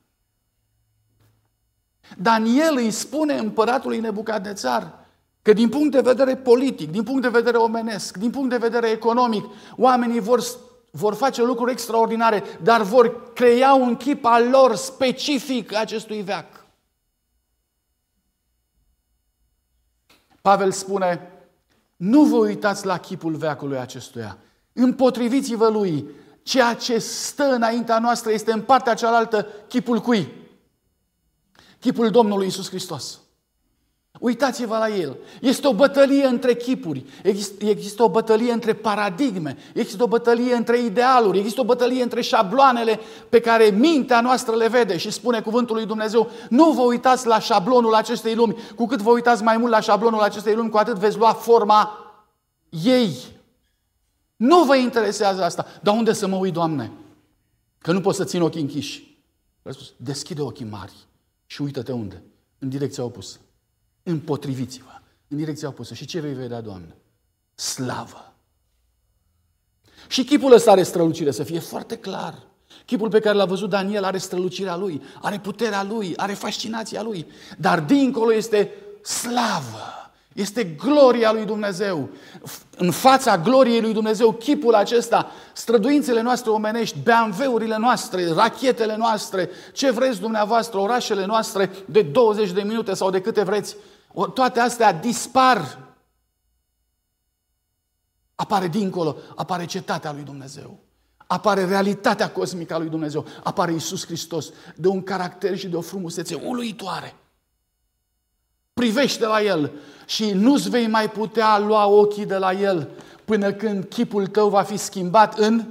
[2.17, 4.93] Daniel îi spune împăratului Nebucadnețar
[5.41, 8.89] că din punct de vedere politic, din punct de vedere omenesc, din punct de vedere
[8.89, 10.41] economic, oamenii vor
[10.95, 16.65] vor face lucruri extraordinare, dar vor crea un chip al lor specific acestui veac.
[20.41, 21.31] Pavel spune,
[21.95, 24.37] nu vă uitați la chipul veacului acestuia,
[24.73, 26.09] împotriviți-vă lui,
[26.43, 30.33] ceea ce stă înaintea noastră este în partea cealaltă chipul cui?
[31.79, 33.19] Chipul Domnului Isus Hristos.
[34.19, 35.17] Uitați-vă la el.
[35.41, 40.79] Este o bătălie între chipuri, există, există o bătălie între paradigme, există o bătălie între
[40.79, 42.99] idealuri, există o bătălie între șabloanele
[43.29, 47.39] pe care mintea noastră le vede și spune cuvântul lui Dumnezeu, nu vă uitați la
[47.39, 50.95] șablonul acestei lumi, cu cât vă uitați mai mult la șablonul acestei lumi, cu atât
[50.95, 51.97] veți lua forma
[52.69, 53.15] ei.
[54.35, 55.65] Nu vă interesează asta.
[55.81, 56.91] Dar unde să mă uit, Doamne?
[57.77, 59.17] Că nu pot să țin ochii închiși.
[59.97, 60.93] Deschide ochii mari
[61.45, 62.23] și uită-te unde?
[62.59, 63.39] În direcția opusă
[64.05, 65.93] împotriviți-vă în direcția opusă.
[65.93, 66.95] Și ce vei vedea, Doamne?
[67.55, 68.33] Slavă.
[70.07, 72.43] Și chipul ăsta are strălucire, să fie foarte clar.
[72.85, 77.27] Chipul pe care l-a văzut Daniel are strălucirea lui, are puterea lui, are fascinația lui.
[77.57, 79.95] Dar dincolo este slavă.
[80.33, 82.09] Este gloria lui Dumnezeu.
[82.77, 89.91] În fața gloriei lui Dumnezeu, chipul acesta, străduințele noastre omenești, BMW-urile noastre, rachetele noastre, ce
[89.91, 93.75] vreți dumneavoastră, orașele noastre de 20 de minute sau de câte vreți,
[94.23, 95.83] toate astea dispar.
[98.35, 100.79] Apare dincolo, apare cetatea lui Dumnezeu.
[101.27, 103.25] Apare realitatea cosmică a lui Dumnezeu.
[103.43, 107.15] Apare Isus Hristos de un caracter și de o frumusețe uluitoare.
[108.73, 109.71] Privește la El
[110.05, 112.89] și nu-ți vei mai putea lua ochii de la El
[113.25, 115.65] până când chipul tău va fi schimbat în,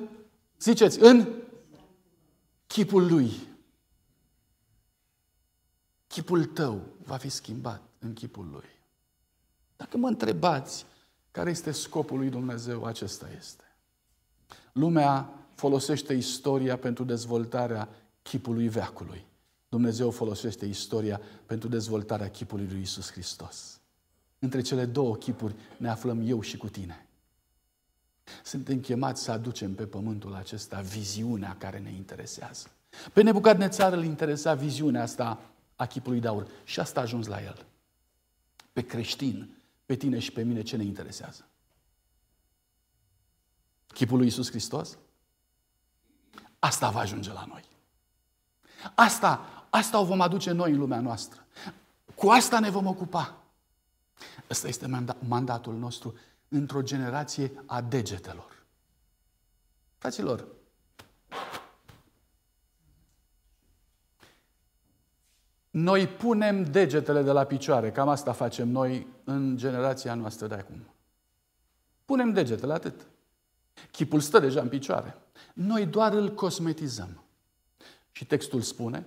[0.59, 1.29] ziceți, în
[2.67, 3.33] chipul Lui.
[6.07, 8.69] Chipul tău va fi schimbat în chipul Lui.
[9.77, 10.87] Dacă mă întrebați
[11.31, 13.65] care este scopul lui Dumnezeu, acesta este.
[14.73, 17.89] Lumea folosește istoria pentru dezvoltarea
[18.23, 19.27] chipului veacului.
[19.69, 23.81] Dumnezeu folosește istoria pentru dezvoltarea chipului lui Isus Hristos.
[24.39, 27.07] Între cele două chipuri ne aflăm eu și cu tine.
[28.45, 32.67] Suntem chemați să aducem pe pământul acesta viziunea care ne interesează.
[33.13, 35.41] Pe Nebucadnețar îl interesa viziunea asta
[35.77, 37.67] a chipului de aur și asta a ajuns la el
[38.75, 39.57] pe creștin,
[39.87, 41.49] pe tine și pe mine, ce ne interesează?
[43.87, 44.99] Chipul lui Iisus Hristos?
[46.59, 47.65] Asta va ajunge la noi.
[48.95, 51.47] Asta, asta o vom aduce noi în lumea noastră.
[52.15, 53.43] Cu asta ne vom ocupa.
[54.51, 56.19] Ăsta este mandatul nostru
[56.49, 58.65] într-o generație a degetelor.
[59.99, 60.47] Fraților,
[65.75, 70.77] Noi punem degetele de la picioare, cam asta facem noi în generația noastră de acum.
[72.05, 73.07] Punem degetele, atât.
[73.91, 75.17] Chipul stă deja în picioare.
[75.53, 77.23] Noi doar îl cosmetizăm.
[78.11, 79.05] Și textul spune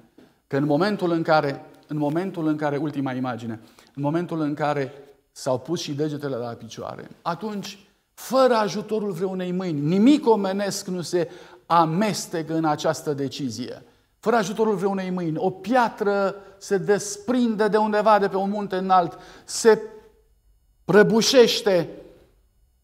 [0.48, 3.60] că în momentul în care, în momentul în care, ultima imagine,
[3.96, 4.94] în momentul în care
[5.32, 11.32] s-au pus și degetele la picioare, atunci, fără ajutorul vreunei mâini, nimic omenesc nu se
[11.66, 13.84] amestecă în această decizie
[14.28, 15.38] fără ajutorul vreunei mâini.
[15.38, 19.82] O piatră se desprinde de undeva, de pe un munte înalt, se
[20.86, 21.90] prăbușește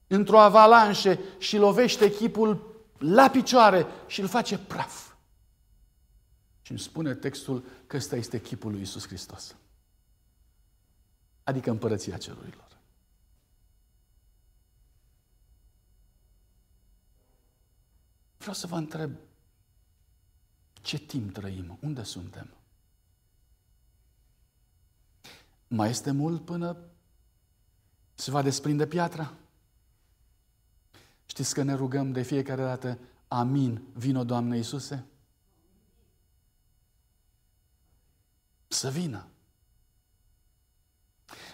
[0.08, 5.14] într-o avalanșe și lovește chipul la picioare și îl face praf.
[6.62, 9.56] Și îmi spune textul că ăsta este chipul lui Isus Hristos.
[11.44, 12.68] Adică împărăția cerurilor.
[18.38, 19.12] Vreau să vă întreb,
[20.84, 21.78] ce timp trăim?
[21.82, 22.50] Unde suntem?
[25.68, 26.78] Mai este mult până
[28.16, 29.34] se va desprinde piatra?
[31.26, 35.06] Știți că ne rugăm de fiecare dată, Amin, vino Doamne Iisuse?
[38.68, 39.28] Să vină.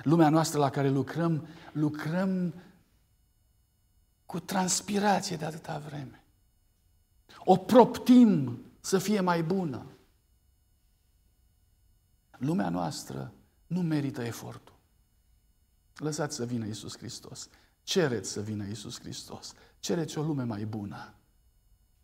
[0.03, 2.53] Lumea noastră la care lucrăm, lucrăm
[4.25, 6.23] cu transpirație de atâta vreme.
[7.39, 9.85] O proptim să fie mai bună.
[12.37, 13.33] Lumea noastră
[13.67, 14.77] nu merită efortul.
[15.95, 17.49] Lăsați să vină Isus Hristos.
[17.83, 19.53] Cereți să vină Isus Hristos.
[19.79, 21.13] Cereți o lume mai bună.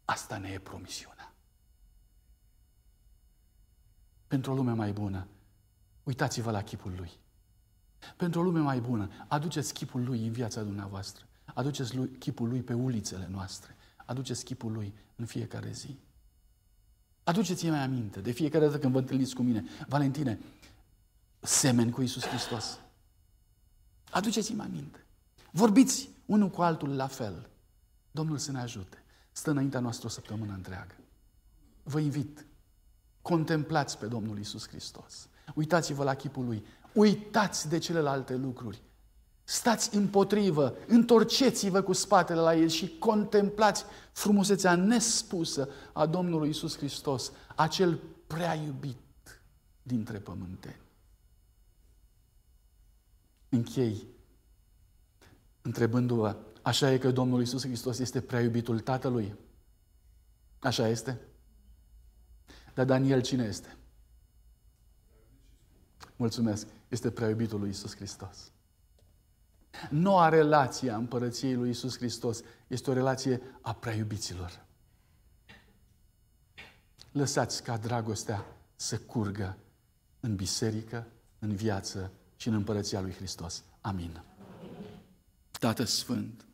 [0.05, 1.34] Asta ne e promisiunea.
[4.28, 5.28] Pentru o lume mai bună,
[6.03, 7.11] uitați-vă la chipul Lui.
[8.17, 11.26] Pentru o lume mai bună, aduceți chipul Lui în viața dumneavoastră.
[11.45, 13.76] Aduceți lui, chipul Lui pe ulițele noastre.
[14.05, 15.99] Aduceți chipul Lui în fiecare zi.
[17.26, 19.65] Aduceți-mi mai aminte de fiecare dată când vă întâlniți cu mine.
[19.88, 20.39] Valentine,
[21.39, 22.80] semeni cu Isus Hristos.
[24.09, 25.05] Aduceți-mi aminte.
[25.51, 27.49] Vorbiți unul cu altul la fel.
[28.11, 29.03] Domnul să ne ajute.
[29.32, 30.95] Stă înaintea noastră o săptămână întreagă.
[31.84, 32.45] Vă invit.
[33.21, 35.28] Contemplați pe Domnul Isus Hristos.
[35.55, 36.65] Uitați-vă la chipul Lui.
[36.93, 38.82] Uitați de celelalte lucruri.
[39.47, 47.31] Stați împotrivă, întorceți-vă cu spatele la El și contemplați frumusețea nespusă a Domnului Isus Hristos,
[47.55, 48.97] acel prea iubit
[49.83, 50.79] dintre pământeni.
[53.49, 54.07] Închei
[55.61, 59.35] întrebându-vă, așa e că Domnul Isus Hristos este prea iubitul Tatălui?
[60.59, 61.19] Așa este?
[62.73, 63.77] Dar Daniel cine este?
[66.15, 66.67] Mulțumesc.
[66.87, 68.51] Este prea iubitul lui Isus Hristos.
[69.89, 74.63] Noua relație a împărăției lui Isus Hristos este o relație a prea iubiților.
[77.11, 78.45] Lăsați ca dragostea
[78.76, 79.57] să curgă
[80.19, 81.07] în biserică,
[81.39, 83.63] în viață și în împărăția lui Hristos.
[83.82, 84.21] Amin.
[85.51, 86.45] Tată Sfânt,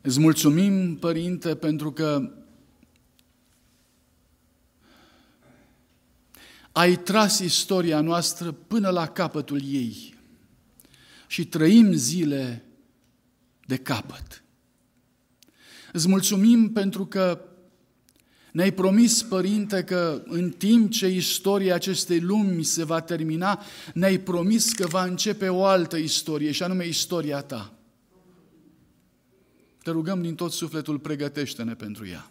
[0.00, 2.32] îți mulțumim, Părinte, pentru că
[6.72, 10.15] ai tras istoria noastră până la capătul ei
[11.26, 12.64] și trăim zile
[13.66, 14.42] de capăt.
[15.92, 17.40] Îți mulțumim pentru că
[18.52, 23.62] ne-ai promis, Părinte, că în timp ce istoria acestei lumi se va termina,
[23.94, 27.74] ne-ai promis că va începe o altă istorie, și anume istoria ta.
[29.82, 32.30] Te rugăm din tot sufletul, pregătește-ne pentru ea.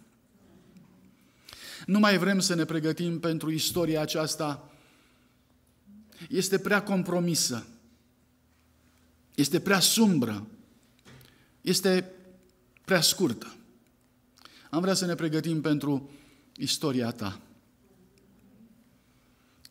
[1.86, 4.70] Nu mai vrem să ne pregătim pentru istoria aceasta.
[6.28, 7.66] Este prea compromisă.
[9.36, 10.46] Este prea sumbră.
[11.60, 12.10] Este
[12.84, 13.56] prea scurtă.
[14.70, 16.10] Am vrea să ne pregătim pentru
[16.56, 17.40] istoria ta.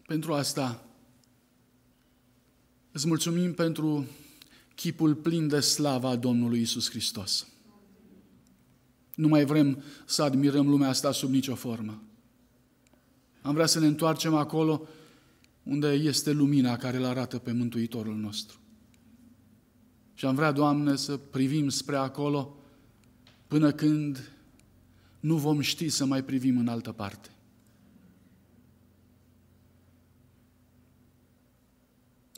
[0.07, 0.86] Pentru asta
[2.91, 4.07] îți mulțumim pentru
[4.76, 7.47] chipul plin de slava a Domnului Isus Hristos.
[9.16, 12.01] Nu mai vrem să admirăm lumea asta sub nicio formă.
[13.41, 14.88] Am vrea să ne întoarcem acolo
[15.63, 18.59] unde este lumina care îl arată pe Mântuitorul nostru.
[20.16, 22.55] Și am vrea, Doamne, să privim spre acolo
[23.47, 24.32] până când
[25.20, 27.30] nu vom ști să mai privim în altă parte.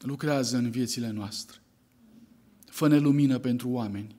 [0.01, 1.57] Lucrează în viețile noastre.
[2.65, 4.15] Fă-ne lumină pentru oameni.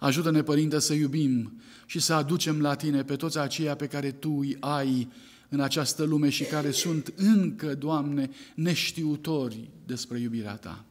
[0.00, 4.30] Ajută-ne, Părinte, să iubim și să aducem la Tine pe toți aceia pe care Tu
[4.30, 5.12] îi ai
[5.48, 10.84] în această lume și care sunt încă, Doamne, neștiutori despre iubirea Ta.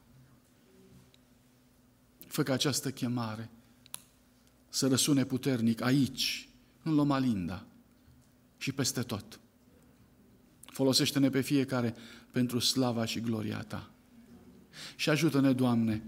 [2.38, 3.50] Fă ca această chemare
[4.70, 6.50] să răsune puternic aici,
[6.84, 7.66] în Loma Linda
[8.58, 9.40] și peste tot.
[10.66, 11.96] Folosește-ne pe fiecare
[12.32, 13.92] pentru slava și gloria Ta.
[14.96, 16.04] Și ajută-ne, Doamne,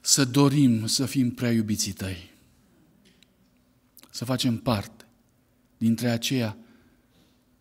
[0.00, 2.30] să dorim să fim prea iubiții Tăi.
[4.10, 5.04] Să facem parte
[5.78, 6.56] dintre aceia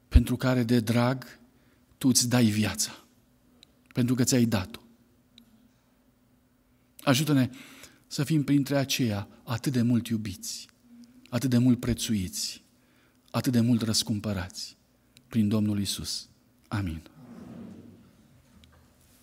[0.07, 1.39] pentru care de drag
[1.97, 3.03] Tu îți dai viața.
[3.93, 4.83] Pentru că ți-ai dat-o.
[7.05, 7.49] Ajută-ne
[8.07, 10.67] să fim printre aceia atât de mult iubiți,
[11.29, 12.63] atât de mult prețuiți,
[13.31, 14.77] atât de mult răscumpărați
[15.27, 16.29] prin Domnul Isus.
[16.67, 17.01] Amin.